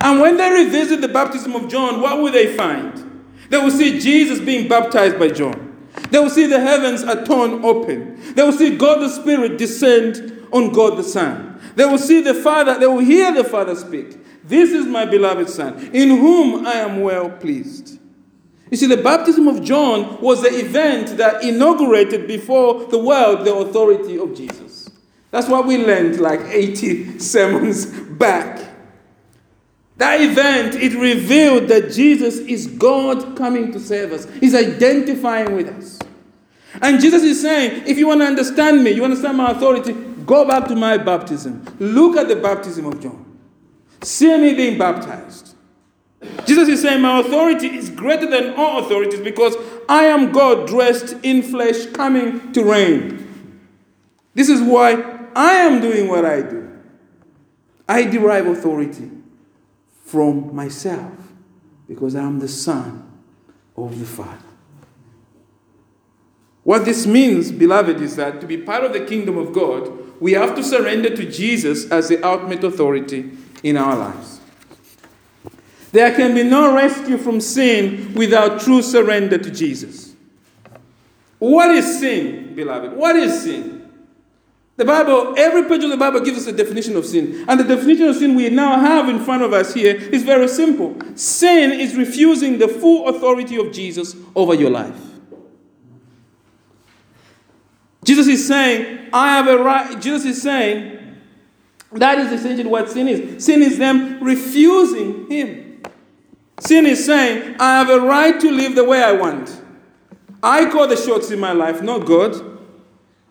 And 0.00 0.20
when 0.20 0.36
they 0.36 0.50
revisit 0.50 1.00
the 1.00 1.08
baptism 1.08 1.54
of 1.54 1.68
John, 1.68 2.00
what 2.00 2.20
will 2.20 2.32
they 2.32 2.56
find? 2.56 3.24
They 3.48 3.58
will 3.58 3.70
see 3.70 3.98
Jesus 3.98 4.40
being 4.40 4.68
baptized 4.68 5.18
by 5.18 5.28
John. 5.28 5.66
They 6.10 6.18
will 6.18 6.30
see 6.30 6.46
the 6.46 6.60
heavens 6.60 7.02
are 7.02 7.24
torn 7.24 7.64
open. 7.64 8.20
They 8.34 8.42
will 8.42 8.52
see 8.52 8.76
God 8.76 9.00
the 9.00 9.08
Spirit 9.08 9.58
descend 9.58 10.46
on 10.52 10.72
God 10.72 10.96
the 10.98 11.04
Son. 11.04 11.60
They 11.74 11.84
will 11.84 11.98
see 11.98 12.20
the 12.20 12.34
Father, 12.34 12.78
they 12.78 12.86
will 12.86 12.98
hear 12.98 13.32
the 13.32 13.44
Father 13.44 13.74
speak. 13.74 14.18
This 14.44 14.70
is 14.70 14.86
my 14.86 15.04
beloved 15.04 15.48
Son, 15.48 15.90
in 15.92 16.08
whom 16.10 16.66
I 16.66 16.74
am 16.74 17.00
well 17.00 17.30
pleased. 17.30 17.98
You 18.70 18.76
see, 18.76 18.86
the 18.86 18.96
baptism 18.96 19.46
of 19.48 19.62
John 19.62 20.20
was 20.20 20.42
the 20.42 20.48
event 20.48 21.16
that 21.18 21.42
inaugurated 21.42 22.26
before 22.26 22.84
the 22.86 22.98
world 22.98 23.46
the 23.46 23.54
authority 23.54 24.18
of 24.18 24.34
Jesus. 24.34 24.90
That's 25.30 25.48
what 25.48 25.66
we 25.66 25.84
learned 25.84 26.20
like 26.20 26.40
80 26.40 27.18
sermons 27.18 27.86
back. 27.86 28.75
That 29.98 30.20
event, 30.20 30.74
it 30.74 30.94
revealed 30.94 31.68
that 31.68 31.90
Jesus 31.90 32.38
is 32.38 32.66
God 32.66 33.36
coming 33.36 33.72
to 33.72 33.80
save 33.80 34.12
us. 34.12 34.28
He's 34.40 34.54
identifying 34.54 35.56
with 35.56 35.68
us. 35.68 35.98
And 36.82 37.00
Jesus 37.00 37.22
is 37.22 37.40
saying, 37.40 37.84
if 37.86 37.96
you 37.96 38.06
want 38.06 38.20
to 38.20 38.26
understand 38.26 38.84
me, 38.84 38.90
you 38.90 39.04
understand 39.04 39.38
my 39.38 39.52
authority, 39.52 39.94
go 40.26 40.46
back 40.46 40.68
to 40.68 40.76
my 40.76 40.98
baptism. 40.98 41.64
Look 41.78 42.18
at 42.18 42.28
the 42.28 42.36
baptism 42.36 42.84
of 42.84 43.00
John. 43.00 43.24
See 44.02 44.36
me 44.36 44.54
being 44.54 44.76
baptized. 44.78 45.54
Jesus 46.44 46.68
is 46.68 46.82
saying, 46.82 47.00
My 47.00 47.20
authority 47.20 47.68
is 47.68 47.90
greater 47.90 48.28
than 48.28 48.54
all 48.54 48.84
authorities 48.84 49.20
because 49.20 49.54
I 49.88 50.04
am 50.04 50.32
God 50.32 50.66
dressed 50.66 51.16
in 51.22 51.42
flesh 51.42 51.86
coming 51.86 52.52
to 52.52 52.64
reign. 52.64 53.52
This 54.34 54.48
is 54.48 54.60
why 54.60 55.18
I 55.34 55.52
am 55.52 55.80
doing 55.80 56.08
what 56.08 56.24
I 56.24 56.42
do. 56.42 56.70
I 57.88 58.04
derive 58.04 58.46
authority 58.46 59.10
from 60.06 60.54
myself 60.54 61.12
because 61.88 62.14
I 62.14 62.22
am 62.22 62.38
the 62.38 62.48
Son 62.48 63.10
of 63.76 63.98
the 63.98 64.06
Father. 64.06 64.38
What 66.62 66.84
this 66.84 67.06
means, 67.06 67.52
beloved, 67.52 68.00
is 68.00 68.16
that 68.16 68.40
to 68.40 68.46
be 68.46 68.56
part 68.56 68.84
of 68.84 68.92
the 68.92 69.04
kingdom 69.04 69.36
of 69.36 69.52
God, 69.52 70.20
we 70.20 70.32
have 70.32 70.54
to 70.56 70.64
surrender 70.64 71.14
to 71.14 71.30
Jesus 71.30 71.90
as 71.90 72.08
the 72.08 72.22
ultimate 72.22 72.64
authority 72.64 73.30
in 73.62 73.76
our 73.76 73.96
lives. 73.96 74.40
There 75.92 76.14
can 76.14 76.34
be 76.34 76.42
no 76.42 76.74
rescue 76.74 77.18
from 77.18 77.40
sin 77.40 78.14
without 78.14 78.60
true 78.60 78.82
surrender 78.82 79.38
to 79.38 79.50
Jesus. 79.50 80.14
What 81.38 81.70
is 81.70 82.00
sin, 82.00 82.54
beloved? 82.54 82.92
What 82.92 83.16
is 83.16 83.42
sin? 83.42 83.75
The 84.76 84.84
Bible, 84.84 85.34
every 85.38 85.64
page 85.64 85.82
of 85.84 85.90
the 85.90 85.96
Bible 85.96 86.20
gives 86.20 86.38
us 86.38 86.46
a 86.46 86.52
definition 86.52 86.96
of 86.96 87.06
sin. 87.06 87.46
And 87.48 87.58
the 87.58 87.64
definition 87.64 88.08
of 88.08 88.16
sin 88.16 88.34
we 88.34 88.50
now 88.50 88.78
have 88.78 89.08
in 89.08 89.24
front 89.24 89.42
of 89.42 89.54
us 89.54 89.72
here 89.72 89.96
is 89.96 90.22
very 90.22 90.48
simple. 90.48 90.96
Sin 91.14 91.72
is 91.72 91.96
refusing 91.96 92.58
the 92.58 92.68
full 92.68 93.08
authority 93.08 93.56
of 93.56 93.72
Jesus 93.72 94.14
over 94.34 94.52
your 94.52 94.70
life. 94.70 95.00
Jesus 98.04 98.26
is 98.26 98.46
saying, 98.46 99.08
I 99.12 99.36
have 99.36 99.48
a 99.48 99.56
right. 99.56 100.00
Jesus 100.00 100.26
is 100.26 100.42
saying, 100.42 101.16
that 101.92 102.18
is 102.18 102.30
essentially 102.32 102.68
what 102.68 102.90
sin 102.90 103.08
is. 103.08 103.44
Sin 103.44 103.62
is 103.62 103.78
them 103.78 104.22
refusing 104.22 105.30
Him. 105.30 105.82
Sin 106.60 106.84
is 106.86 107.04
saying, 107.04 107.56
I 107.58 107.78
have 107.78 107.88
a 107.88 108.00
right 108.00 108.38
to 108.38 108.50
live 108.50 108.74
the 108.74 108.84
way 108.84 109.02
I 109.02 109.12
want. 109.12 109.62
I 110.42 110.70
call 110.70 110.86
the 110.86 110.96
shots 110.96 111.30
in 111.30 111.40
my 111.40 111.52
life, 111.52 111.82
not 111.82 112.04
God. 112.04 112.55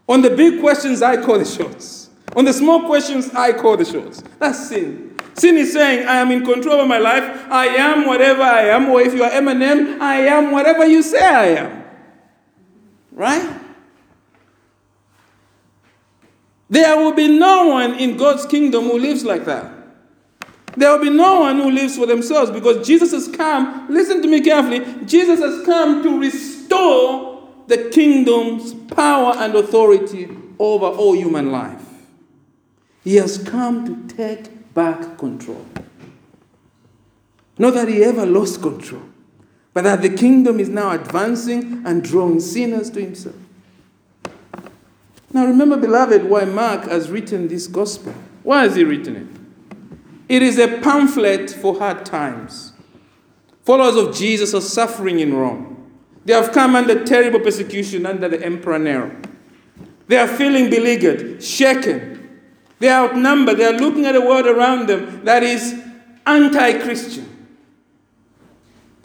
On 0.08 0.22
the 0.22 0.30
big 0.30 0.60
questions, 0.60 1.02
I 1.02 1.24
call 1.24 1.39
the 1.39 1.46
shots. 1.46 2.10
On 2.36 2.46
the 2.46 2.54
small 2.54 2.86
questions, 2.86 3.34
I 3.34 3.54
call 3.54 3.78
the 3.78 3.86
shots. 3.86 4.24
That's 4.39 4.70
sin. 4.70 5.18
Sin 5.34 5.58
is 5.58 5.74
saying, 5.74 6.08
I 6.08 6.18
am 6.18 6.32
in 6.32 6.46
control 6.46 6.82
of 6.82 6.88
my 6.88 6.98
life. 6.98 7.24
I 7.50 7.68
am 7.68 8.06
whatever 8.06 8.44
I 8.44 8.68
am. 8.70 8.89
Or 8.89 9.02
if 9.02 9.13
you 9.13 9.24
are 9.24 9.32
Eminem, 9.32 10.00
I 10.00 10.18
am 10.28 10.52
whatever 10.52 10.86
you 10.86 11.02
say 11.02 11.26
I 11.26 11.46
am. 11.48 11.84
Right? 13.12 13.62
There 16.70 16.98
will 16.98 17.13
be 17.13 17.28
no 17.38 17.68
one 17.68 17.96
in 17.96 18.18
God's 18.18 18.46
kingdom 18.46 18.86
who 18.86 19.00
lives 19.00 19.24
like 19.24 19.46
that. 19.46 19.72
There 20.78 20.91
will 20.91 21.04
be 21.04 21.10
no 21.10 21.41
one 21.41 21.60
who 21.60 21.72
lives 21.72 21.96
for 21.96 22.06
themselves 22.06 22.52
because 22.52 22.86
Jesus 22.86 23.12
has 23.12 23.28
come, 23.30 23.88
listen 23.89 24.22
to 24.22 24.28
me 24.28 24.41
carefully, 24.41 24.82
Jesus 25.06 25.39
has 25.39 25.65
come 25.65 26.04
to 26.04 26.20
restore 26.20 27.35
the 27.67 27.89
kingdom's 27.91 28.73
power 28.73 29.34
and 29.38 29.56
authority 29.56 30.30
over 30.60 30.86
all 30.86 31.15
human 31.15 31.51
life. 31.51 31.82
He 33.04 33.15
has 33.15 33.38
come 33.38 33.86
to 33.86 34.15
take 34.15 34.73
back 34.73 35.17
control. 35.17 35.65
Not 37.58 37.73
that 37.75 37.88
he 37.88 38.04
ever 38.04 38.25
lost 38.25 38.62
control, 38.62 39.04
but 39.73 39.84
that 39.84 40.01
the 40.01 40.10
kingdom 40.10 40.60
is 40.60 40.69
now 40.69 40.91
advancing 40.91 41.86
and 41.86 42.04
drawing 42.04 42.39
sinners 42.39 42.89
to 42.91 43.01
himself. 43.01 43.36
Now, 45.32 45.45
remember, 45.45 45.78
beloved, 45.78 46.25
why 46.25 46.45
Mark 46.45 46.86
has 46.86 47.10
written 47.10 47.47
this 47.47 47.67
gospel. 47.67 48.13
Why 48.43 48.63
has 48.63 48.75
he 48.75 48.84
written 48.84 49.15
it? 49.17 49.28
It 50.30 50.41
is 50.41 50.58
a 50.58 50.80
pamphlet 50.80 51.51
for 51.51 51.78
hard 51.78 52.06
times. 52.06 52.73
Followers 53.63 53.95
of 53.95 54.15
Jesus 54.15 54.54
are 54.54 54.62
suffering 54.62 55.19
in 55.19 55.34
Rome. 55.34 55.75
They 56.26 56.34
have 56.34 56.52
come 56.52 56.76
under 56.76 57.06
terrible 57.06 57.40
persecution 57.40 58.06
under 58.06 58.28
the 58.28 58.44
Emperor 58.44 58.80
Nero. 58.80 59.16
They 60.08 60.18
are 60.18 60.28
feeling 60.28 60.70
beleaguered, 60.70 61.44
shaken. 61.44 62.42
They 62.80 62.90
are 62.90 63.10
outnumbered. 63.10 63.58
They 63.58 63.66
are 63.66 63.78
looking 63.78 64.06
at 64.06 64.16
a 64.16 64.22
world 64.22 64.46
around 64.48 64.88
them 64.88 65.24
that 65.24 65.44
is 65.44 65.82
anti 66.26 66.80
Christian. 66.82 67.32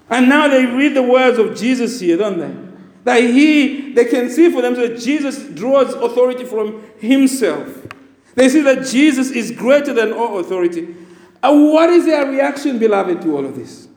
And 0.09 0.28
now 0.28 0.48
they 0.48 0.66
read 0.66 0.94
the 0.94 1.02
words 1.02 1.38
of 1.38 1.56
Jesus 1.56 2.00
here, 2.00 2.16
don't 2.16 2.38
they? 2.38 2.70
That 3.04 3.22
he, 3.22 3.92
they 3.92 4.06
can 4.06 4.28
see 4.28 4.50
for 4.50 4.61
themselves 4.61 4.90
that 4.90 5.00
Jesus 5.00 5.48
draws 5.50 5.94
authority 5.94 6.44
from 6.44 6.83
himself. 6.98 7.87
They 8.35 8.48
see 8.48 8.61
that 8.62 8.87
Jesus 8.87 9.30
is 9.30 9.50
greater 9.52 9.92
than 9.92 10.12
all 10.12 10.38
authority. 10.38 10.94
And 11.42 11.72
what 11.72 11.90
is 11.90 12.06
their 12.06 12.26
reaction, 12.26 12.78
beloved, 12.78 13.22
to 13.22 13.37
all 13.37 13.46
of 13.46 13.56
this? 13.56 13.88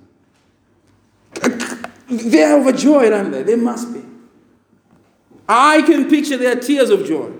They 2.17 2.43
are 2.43 2.59
overjoyed, 2.59 3.13
aren't 3.13 3.31
they? 3.31 3.43
They 3.43 3.55
must 3.55 3.93
be. 3.93 4.03
I 5.47 5.81
can 5.81 6.09
picture 6.09 6.37
their 6.37 6.55
tears 6.55 6.89
of 6.89 7.05
joy. 7.05 7.31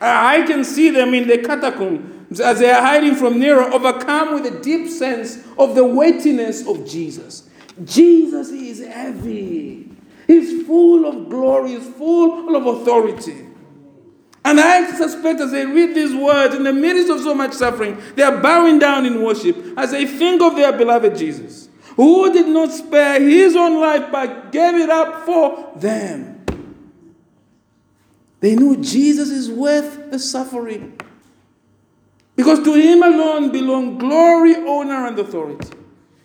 I 0.00 0.42
can 0.46 0.64
see 0.64 0.90
them 0.90 1.14
in 1.14 1.26
the 1.26 1.38
catacombs 1.38 2.40
as 2.40 2.58
they 2.58 2.70
are 2.70 2.82
hiding 2.82 3.14
from 3.14 3.38
Nero, 3.38 3.72
overcome 3.72 4.34
with 4.34 4.52
a 4.52 4.60
deep 4.60 4.88
sense 4.88 5.44
of 5.58 5.74
the 5.74 5.84
weightiness 5.84 6.66
of 6.66 6.86
Jesus. 6.86 7.48
Jesus 7.84 8.50
is 8.50 8.84
heavy. 8.84 9.88
He's 10.26 10.66
full 10.66 11.06
of 11.06 11.30
glory, 11.30 11.76
he's 11.76 11.88
full 11.94 12.56
of 12.56 12.66
authority. 12.66 13.46
And 14.44 14.60
I 14.60 14.90
suspect 14.92 15.40
as 15.40 15.50
they 15.50 15.66
read 15.66 15.94
these 15.94 16.14
words 16.14 16.54
in 16.54 16.62
the 16.62 16.72
midst 16.72 17.10
of 17.10 17.20
so 17.20 17.34
much 17.34 17.52
suffering, 17.52 18.00
they 18.14 18.22
are 18.22 18.40
bowing 18.40 18.78
down 18.78 19.04
in 19.04 19.22
worship 19.22 19.56
as 19.76 19.90
they 19.90 20.06
think 20.06 20.40
of 20.40 20.56
their 20.56 20.72
beloved 20.72 21.16
Jesus, 21.16 21.65
who 21.96 22.32
did 22.32 22.46
not 22.46 22.70
spare 22.70 23.20
his 23.20 23.56
own 23.56 23.80
life 23.80 24.12
but 24.12 24.52
gave 24.52 24.74
it 24.74 24.90
up 24.90 25.24
for 25.24 25.72
them. 25.76 26.44
They 28.40 28.54
knew 28.54 28.76
Jesus 28.76 29.30
is 29.30 29.50
worth 29.50 30.10
the 30.10 30.18
suffering. 30.18 31.00
Because 32.36 32.62
to 32.64 32.74
him 32.74 33.02
alone 33.02 33.50
belong 33.50 33.96
glory, 33.96 34.54
honor, 34.56 35.06
and 35.06 35.18
authority. 35.18 35.74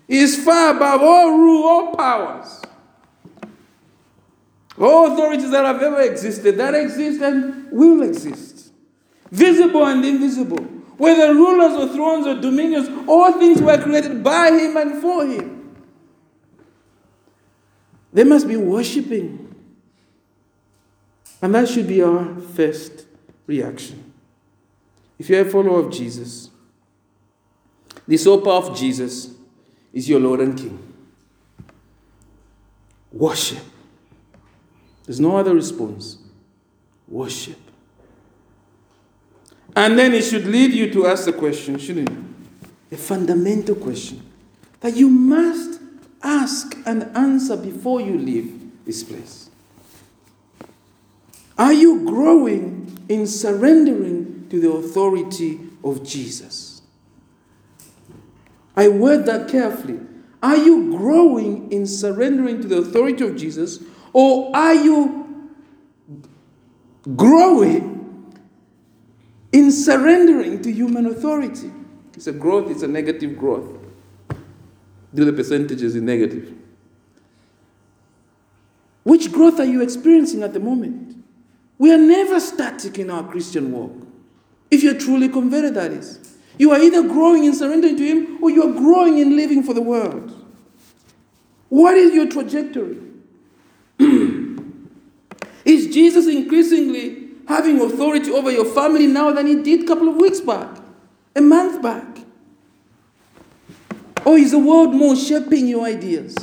He 0.10 0.20
is 0.20 0.44
far 0.44 0.76
above 0.76 1.02
all 1.02 1.32
rule, 1.38 1.64
all 1.64 1.96
powers. 1.96 2.62
All 4.78 5.14
authorities 5.14 5.52
that 5.52 5.64
have 5.64 5.82
ever 5.82 6.02
existed, 6.02 6.58
that 6.58 6.76
exist 6.76 7.22
and 7.22 7.72
will 7.72 8.02
exist. 8.02 8.74
Visible 9.32 9.86
and 9.86 10.04
invisible. 10.04 10.58
Whether 10.98 11.34
rulers 11.34 11.74
or 11.74 11.94
thrones 11.96 12.28
or 12.28 12.42
dominions, 12.42 12.90
all 13.08 13.32
things 13.34 13.62
were 13.62 13.82
created 13.82 14.22
by 14.22 14.52
him 14.52 14.76
and 14.76 15.02
for 15.02 15.26
him. 15.26 15.61
They 18.14 18.24
must 18.24 18.48
be 18.48 18.58
worshipping 18.58 19.52
and 21.42 21.56
that 21.56 21.68
should 21.68 21.88
be 21.88 22.02
our 22.02 22.36
first 22.54 23.06
reaction. 23.48 24.14
If 25.18 25.30
you're 25.30 25.42
a 25.42 25.50
follower 25.50 25.80
of 25.80 25.92
Jesus, 25.92 26.50
the 28.08 28.18
soap 28.18 28.48
of 28.48 28.78
Jesus 28.78 29.32
is 29.92 30.08
your 30.08 30.20
Lord 30.20 30.40
and 30.40 30.58
King. 30.58 30.94
Worship. 33.12 33.64
There's 35.06 35.20
no 35.20 35.38
other 35.38 35.54
response. 35.54 36.18
Worship. 37.08 37.58
And 39.76 39.98
then 39.98 40.14
it 40.14 40.24
should 40.24 40.46
lead 40.46 40.74
you 40.74 40.92
to 40.94 41.08
ask 41.08 41.26
the 41.26 41.34
question, 41.34 41.78
shouldn't 41.78 42.10
it? 42.10 42.18
A 42.94 42.98
fundamental 42.98 43.76
question 43.76 44.22
that 44.82 44.96
you 44.96 45.08
must 45.08 45.71
ask 46.24 46.78
and 46.86 47.04
answer 47.16 47.58
before 47.58 48.02
you 48.02 48.18
leave 48.18 48.72
this 48.86 49.04
place. 49.04 49.50
Are 51.58 51.74
you 51.74 52.06
growing 52.06 52.98
in 53.08 53.28
surrendering 53.28 54.48
to 54.50 54.60
the 54.60 54.72
authority 54.72 55.60
of 55.84 56.04
Jesus? 56.04 56.82
I 58.76 58.88
word 58.88 59.26
that 59.26 59.50
carefully. 59.50 60.00
Are 60.42 60.58
you 60.58 60.98
growing 60.98 61.72
in 61.72 61.86
surrendering 61.86 62.62
to 62.62 62.68
the 62.68 62.78
authority 62.78 63.24
of 63.24 63.36
Jesus, 63.36 63.80
or 64.14 64.56
are 64.56 64.74
you 64.74 65.52
growing 67.16 68.34
in 69.52 69.72
surrendering 69.72 70.62
to 70.64 70.72
human 70.72 71.06
authority? 71.06 71.72
It's 72.16 72.28
a 72.28 72.32
growth, 72.32 72.72
it's 72.72 72.82
a 72.82 72.88
negative 72.88 73.38
growth. 73.38 73.81
Do 75.14 75.26
the 75.26 75.34
percentages 75.34 75.96
in 75.96 76.06
negative. 76.06 76.54
Which 79.04 79.32
growth 79.32 79.60
are 79.60 79.66
you 79.66 79.82
experiencing 79.82 80.44
at 80.44 80.54
the 80.54 80.60
moment? 80.60 81.24
We 81.78 81.92
are 81.92 81.98
never 81.98 82.40
static 82.40 83.00
in 83.00 83.10
our 83.10 83.24
Christian 83.24 83.72
walk. 83.72 84.08
If 84.70 84.84
you're 84.84 84.98
truly 84.98 85.28
converted, 85.28 85.74
that 85.74 85.92
is. 85.92 86.38
You 86.58 86.72
are 86.72 86.80
either 86.80 87.02
growing 87.02 87.44
in 87.44 87.56
surrendering 87.56 87.98
to 87.98 88.06
Him 88.06 88.38
or 88.42 88.50
you 88.52 88.64
are 88.64 88.72
growing 88.72 89.18
in 89.18 89.36
living 89.36 89.64
for 89.64 89.74
the 89.74 89.82
world. 89.82 90.38
What 91.70 91.96
is 91.96 92.14
your 92.14 92.30
trajectory? 92.30 93.00
is 95.66 95.88
Jesus 95.94 96.28
increasingly 96.28 97.30
having 97.48 97.82
authority 97.82 98.32
over 98.32 98.52
your 98.52 98.66
family 98.66 99.08
now 99.08 99.32
than 99.32 99.48
He 99.48 99.56
did 99.56 99.84
a 99.84 99.88
couple 99.88 100.08
of 100.08 100.16
weeks 100.16 100.40
back, 100.40 100.78
a 101.36 101.42
month 101.42 101.82
back? 101.82 102.21
Or 104.26 104.38
is 104.38 104.52
the 104.52 104.60
world 104.60 104.94
more 104.94 105.16
shaping 105.16 105.68
your 105.68 105.86
ideas? 105.86 106.36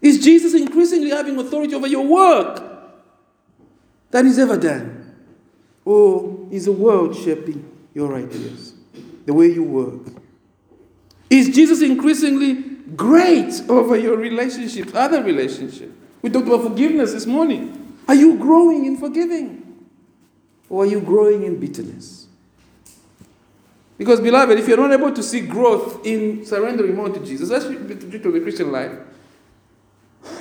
Is 0.00 0.22
Jesus 0.22 0.54
increasingly 0.54 1.10
having 1.10 1.38
authority 1.38 1.74
over 1.74 1.86
your 1.86 2.06
work? 2.06 2.68
that 4.10 4.24
is 4.24 4.38
ever 4.38 4.56
done? 4.56 5.14
Or 5.84 6.48
is 6.50 6.66
the 6.66 6.72
world 6.72 7.16
shaping 7.16 7.64
your 7.94 8.14
ideas, 8.14 8.74
the 9.26 9.34
way 9.34 9.46
you 9.46 9.62
work? 9.62 10.12
Is 11.30 11.48
Jesus 11.48 11.82
increasingly 11.82 12.54
great 12.96 13.62
over 13.68 13.96
your 13.96 14.16
relationships, 14.16 14.94
other 14.94 15.22
relationships? 15.22 15.94
We 16.22 16.30
talked 16.30 16.46
about 16.46 16.62
forgiveness 16.62 17.12
this 17.12 17.26
morning. 17.26 17.96
Are 18.06 18.14
you 18.14 18.38
growing 18.38 18.86
in 18.86 18.96
forgiving? 18.96 19.86
Or 20.68 20.84
are 20.84 20.86
you 20.86 21.00
growing 21.00 21.44
in 21.44 21.60
bitterness? 21.60 22.17
Because, 23.98 24.20
beloved, 24.20 24.56
if 24.58 24.68
you're 24.68 24.76
not 24.76 24.92
able 24.92 25.12
to 25.12 25.22
see 25.22 25.40
growth 25.40 26.06
in 26.06 26.46
surrendering 26.46 26.94
more 26.94 27.08
to 27.08 27.18
Jesus, 27.18 27.48
that's 27.48 27.64
truth 27.64 28.24
of 28.24 28.32
the 28.32 28.40
Christian 28.40 28.70
life, 28.70 28.92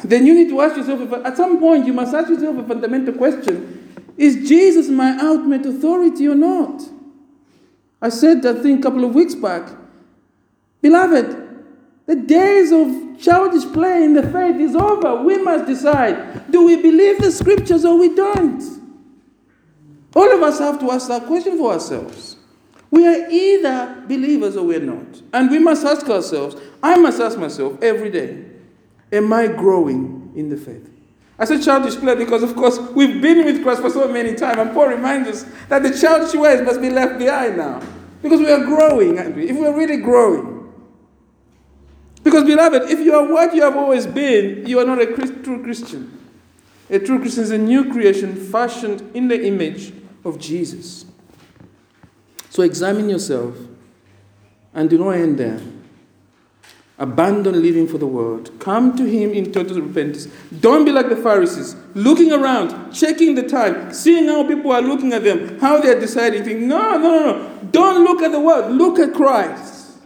then 0.03 0.27
you 0.27 0.35
need 0.35 0.49
to 0.49 0.61
ask 0.61 0.77
yourself, 0.77 1.11
at 1.25 1.35
some 1.35 1.59
point, 1.59 1.87
you 1.87 1.93
must 1.93 2.13
ask 2.13 2.29
yourself 2.29 2.57
a 2.57 2.67
fundamental 2.67 3.13
question 3.15 3.97
Is 4.15 4.47
Jesus 4.47 4.89
my 4.89 5.17
ultimate 5.19 5.65
authority 5.65 6.27
or 6.27 6.35
not? 6.35 6.83
I 7.99 8.09
said 8.09 8.43
that 8.43 8.61
thing 8.61 8.79
a 8.79 8.81
couple 8.81 9.03
of 9.03 9.15
weeks 9.15 9.33
back. 9.33 9.69
Beloved, 10.81 11.45
the 12.05 12.15
days 12.15 12.71
of 12.71 13.19
childish 13.19 13.65
play 13.73 14.03
in 14.03 14.13
the 14.13 14.23
faith 14.31 14.57
is 14.57 14.75
over. 14.75 15.23
We 15.23 15.39
must 15.39 15.65
decide 15.65 16.51
do 16.51 16.65
we 16.65 16.75
believe 16.81 17.19
the 17.19 17.31
scriptures 17.31 17.83
or 17.83 17.97
we 17.97 18.15
don't? 18.15 18.63
All 20.15 20.31
of 20.31 20.41
us 20.41 20.59
have 20.59 20.79
to 20.79 20.91
ask 20.91 21.07
that 21.09 21.25
question 21.25 21.57
for 21.57 21.73
ourselves. 21.73 22.36
We 22.89 23.05
are 23.05 23.29
either 23.29 24.03
believers 24.07 24.55
or 24.55 24.65
we're 24.65 24.79
not. 24.79 25.21
And 25.33 25.51
we 25.51 25.59
must 25.59 25.85
ask 25.85 26.07
ourselves, 26.07 26.55
I 26.81 26.97
must 26.97 27.19
ask 27.19 27.37
myself 27.37 27.81
every 27.81 28.09
day, 28.09 28.45
Am 29.11 29.31
I 29.31 29.47
growing 29.47 30.33
in 30.35 30.49
the 30.49 30.57
faith? 30.57 30.89
I 31.39 31.45
said 31.45 31.61
childish 31.63 31.95
play 31.97 32.15
because, 32.15 32.43
of 32.43 32.55
course, 32.55 32.79
we've 32.79 33.21
been 33.21 33.45
with 33.45 33.61
Christ 33.63 33.81
for 33.81 33.89
so 33.89 34.07
many 34.07 34.33
times, 34.35 34.57
and 34.57 34.73
Paul 34.73 34.87
reminds 34.87 35.29
us 35.29 35.45
that 35.69 35.83
the 35.83 35.97
childish 35.97 36.33
ways 36.33 36.61
must 36.61 36.81
be 36.81 36.89
left 36.89 37.19
behind 37.19 37.57
now. 37.57 37.81
Because 38.21 38.39
we 38.39 38.51
are 38.51 38.65
growing, 38.65 39.19
aren't 39.19 39.35
we? 39.35 39.47
If 39.49 39.55
we're 39.55 39.75
really 39.77 39.97
growing. 39.97 40.73
Because, 42.23 42.43
beloved, 42.43 42.89
if 42.89 42.99
you 42.99 43.13
are 43.13 43.31
what 43.31 43.53
you 43.55 43.61
have 43.61 43.77
always 43.77 44.07
been, 44.07 44.65
you 44.65 44.79
are 44.79 44.85
not 44.85 44.99
a 44.99 45.05
true 45.15 45.63
Christian. 45.63 46.17
A 46.89 46.99
true 46.99 47.19
Christian 47.19 47.43
is 47.43 47.51
a 47.51 47.57
new 47.57 47.91
creation 47.91 48.35
fashioned 48.35 49.11
in 49.15 49.27
the 49.27 49.45
image 49.45 49.93
of 50.25 50.39
Jesus. 50.39 51.05
So 52.57 52.63
examine 52.63 53.07
yourself 53.07 53.55
and 54.73 54.89
do 54.89 54.97
not 54.97 55.11
end 55.11 55.37
there. 55.37 55.61
Abandon 56.97 57.61
living 57.61 57.87
for 57.87 57.99
the 57.99 58.07
world. 58.07 58.49
Come 58.59 58.97
to 58.97 59.05
Him 59.05 59.29
in 59.29 59.51
total 59.51 59.79
repentance. 59.79 60.25
Don't 60.59 60.83
be 60.83 60.91
like 60.91 61.07
the 61.07 61.17
Pharisees, 61.17 61.75
looking 61.93 62.33
around, 62.33 62.91
checking 62.91 63.35
the 63.35 63.47
time, 63.47 63.93
seeing 63.93 64.25
how 64.25 64.47
people 64.47 64.71
are 64.71 64.81
looking 64.81 65.13
at 65.13 65.23
them, 65.23 65.59
how 65.59 65.79
they're 65.79 65.99
deciding 65.99 66.45
things. 66.45 66.65
No, 66.65 66.97
no, 66.97 66.97
no, 66.97 67.25
no. 67.25 67.63
Don't 67.69 68.03
look 68.03 68.23
at 68.23 68.31
the 68.31 68.39
world. 68.39 68.73
Look 68.73 68.97
at 68.97 69.13
Christ. 69.13 69.99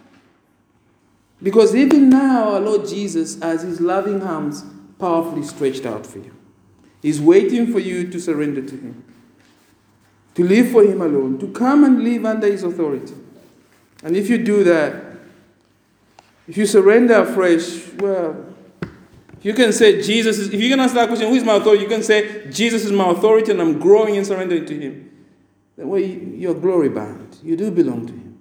Because 1.42 1.74
even 1.74 2.10
now, 2.10 2.56
our 2.56 2.60
Lord 2.60 2.86
Jesus 2.86 3.40
has 3.40 3.62
His 3.62 3.80
loving 3.80 4.24
arms 4.24 4.66
powerfully 5.00 5.44
stretched 5.44 5.86
out 5.86 6.06
for 6.06 6.18
you. 6.18 6.36
He's 7.02 7.22
waiting 7.22 7.72
for 7.72 7.80
you 7.80 8.10
to 8.12 8.20
surrender 8.20 8.62
to 8.62 8.76
Him, 8.76 9.06
to 10.36 10.44
live 10.44 10.72
for 10.72 10.84
Him 10.84 11.02
alone, 11.02 11.38
to 11.40 11.48
come 11.48 11.84
and 11.84 12.04
live 12.04 12.26
under 12.26 12.48
His 12.48 12.64
authority. 12.64 13.14
And 14.04 14.16
if 14.16 14.30
you 14.30 14.44
do 14.44 14.64
that, 14.64 15.04
if 16.48 16.58
you 16.58 16.66
surrender 16.66 17.16
afresh, 17.16 17.94
well, 17.94 18.46
you 19.42 19.54
can 19.54 19.74
say 19.74 20.02
Jesus 20.02 20.38
is, 20.38 20.54
if 20.54 20.62
you 20.62 20.70
can 20.70 20.80
ask 20.80 20.94
that 20.94 21.08
question, 21.08 21.28
who 21.30 21.36
is 21.36 21.44
my 21.44 21.56
authority? 21.56 21.84
You 21.84 21.90
can 21.90 22.04
say, 22.04 22.50
Jesus 22.50 22.86
is 22.86 22.92
my 22.92 23.10
authority 23.10 23.52
and 23.52 23.62
I'm 23.62 23.80
growing 23.80 24.16
in 24.16 24.26
surrendering 24.26 24.66
to 24.66 24.80
Him. 24.80 25.12
Then 25.78 25.90
well, 25.90 26.00
you're 26.00 26.54
glory 26.54 26.90
bound. 26.90 27.38
You 27.42 27.56
do 27.56 27.72
belong 27.72 28.06
to 28.08 28.14
Him. 28.14 28.40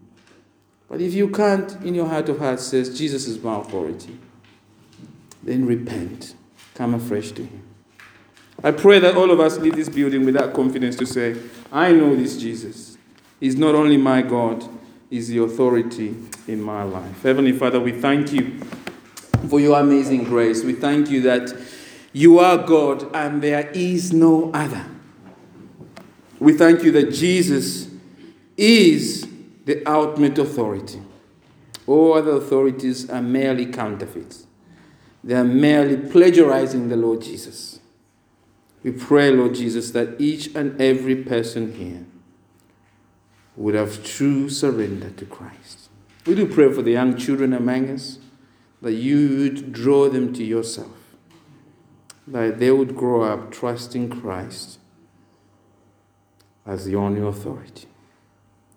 But 0.89 1.01
if 1.01 1.15
you 1.15 1.29
can't, 1.29 1.71
in 1.85 1.95
your 1.95 2.07
heart 2.07 2.29
of 2.29 2.39
hearts, 2.39 2.65
says, 2.65 2.99
Jesus 2.99 3.27
is 3.29 3.43
my 3.43 3.61
authority, 3.61 4.19
then 5.43 5.65
repent. 5.65 6.35
Come 6.75 6.95
afresh 6.95 7.31
to 7.33 7.45
Him. 7.45 7.63
I 8.63 8.73
pray 8.73 8.99
that 8.99 9.17
all 9.17 9.31
of 9.31 9.41
us 9.41 9.59
leave 9.59 9.77
this 9.77 9.89
building 9.89 10.25
with 10.27 10.35
that 10.35 10.53
confidence 10.53 10.97
to 10.97 11.07
say, 11.07 11.37
I 11.73 11.93
know 11.93 12.15
this 12.15 12.37
Jesus. 12.37 12.99
He's 13.41 13.57
not 13.57 13.75
only 13.75 13.97
my 13.97 14.21
God, 14.21 14.69
He's 15.09 15.29
the 15.29 15.43
authority 15.43 16.15
in 16.47 16.61
my 16.61 16.83
life. 16.83 17.23
Heavenly 17.23 17.53
Father, 17.53 17.81
we 17.81 17.93
thank 17.93 18.33
you 18.33 18.61
for 19.49 19.59
your 19.59 19.81
amazing 19.81 20.25
grace. 20.25 20.63
We 20.63 20.75
thank 20.75 21.11
you 21.11 21.23
that 21.23 21.53
you 22.13 22.39
are 22.39 22.59
God 22.59 23.11
and 23.15 23.43
there 23.43 23.71
is 23.71 24.13
no 24.13 24.53
other. 24.53 24.87
We 26.39 26.53
thank 26.53 26.83
you 26.83 26.93
that 26.93 27.13
Jesus 27.13 27.89
is 28.57 29.27
the 29.65 29.85
ultimate 29.87 30.39
authority. 30.39 31.03
All 31.87 32.13
other 32.13 32.33
authorities 32.33 33.09
are 33.11 33.23
merely 33.23 33.67
counterfeits, 33.67 34.47
they 35.25 35.35
are 35.35 35.45
merely 35.45 35.97
plagiarizing 35.97 36.89
the 36.89 36.97
Lord 36.97 37.23
Jesus. 37.23 37.80
We 38.83 38.93
pray, 38.93 39.31
Lord 39.31 39.55
Jesus, 39.55 39.91
that 39.91 40.21
each 40.21 40.55
and 40.55 40.81
every 40.81 41.17
person 41.17 41.75
here 41.75 42.07
would 43.57 43.75
have 43.75 44.03
true 44.03 44.49
surrender 44.49 45.11
to 45.11 45.27
Christ. 45.27 45.91
We 46.27 46.35
do 46.35 46.47
pray 46.47 46.73
for 46.73 46.83
the 46.83 46.93
young 46.93 47.17
children 47.17 47.53
among 47.53 47.91
us 47.91 48.19
that 48.81 48.93
you 48.93 49.39
would 49.39 49.73
draw 49.73 50.09
them 50.09 50.33
to 50.33 50.45
yourself, 50.45 50.97
that 52.27 52.59
they 52.59 52.71
would 52.71 52.97
grow 52.97 53.23
up 53.23 53.51
trusting 53.51 54.09
Christ 54.09 54.79
as 56.65 56.87
the 56.87 56.97
only 56.97 57.21
authority. 57.21 57.87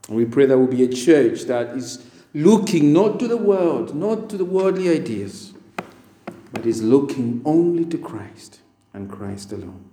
We 0.10 0.26
pray 0.26 0.46
that 0.46 0.58
will 0.58 0.68
be 0.68 0.84
a 0.84 0.90
church 0.90 1.44
that 1.44 1.78
is 1.78 2.06
looking 2.34 2.92
not 2.92 3.20
to 3.20 3.28
the 3.28 3.38
world, 3.38 3.96
not 3.96 4.30
to 4.32 4.38
the 4.38 4.46
worldly 4.46 4.90
ideas, 4.90 5.54
but 6.52 6.66
is 6.66 6.84
looking 6.84 7.42
only 7.46 7.86
to 7.86 7.98
Christ 7.98 8.60
and 8.94 9.10
Christ 9.10 9.54
alone. 9.54 9.93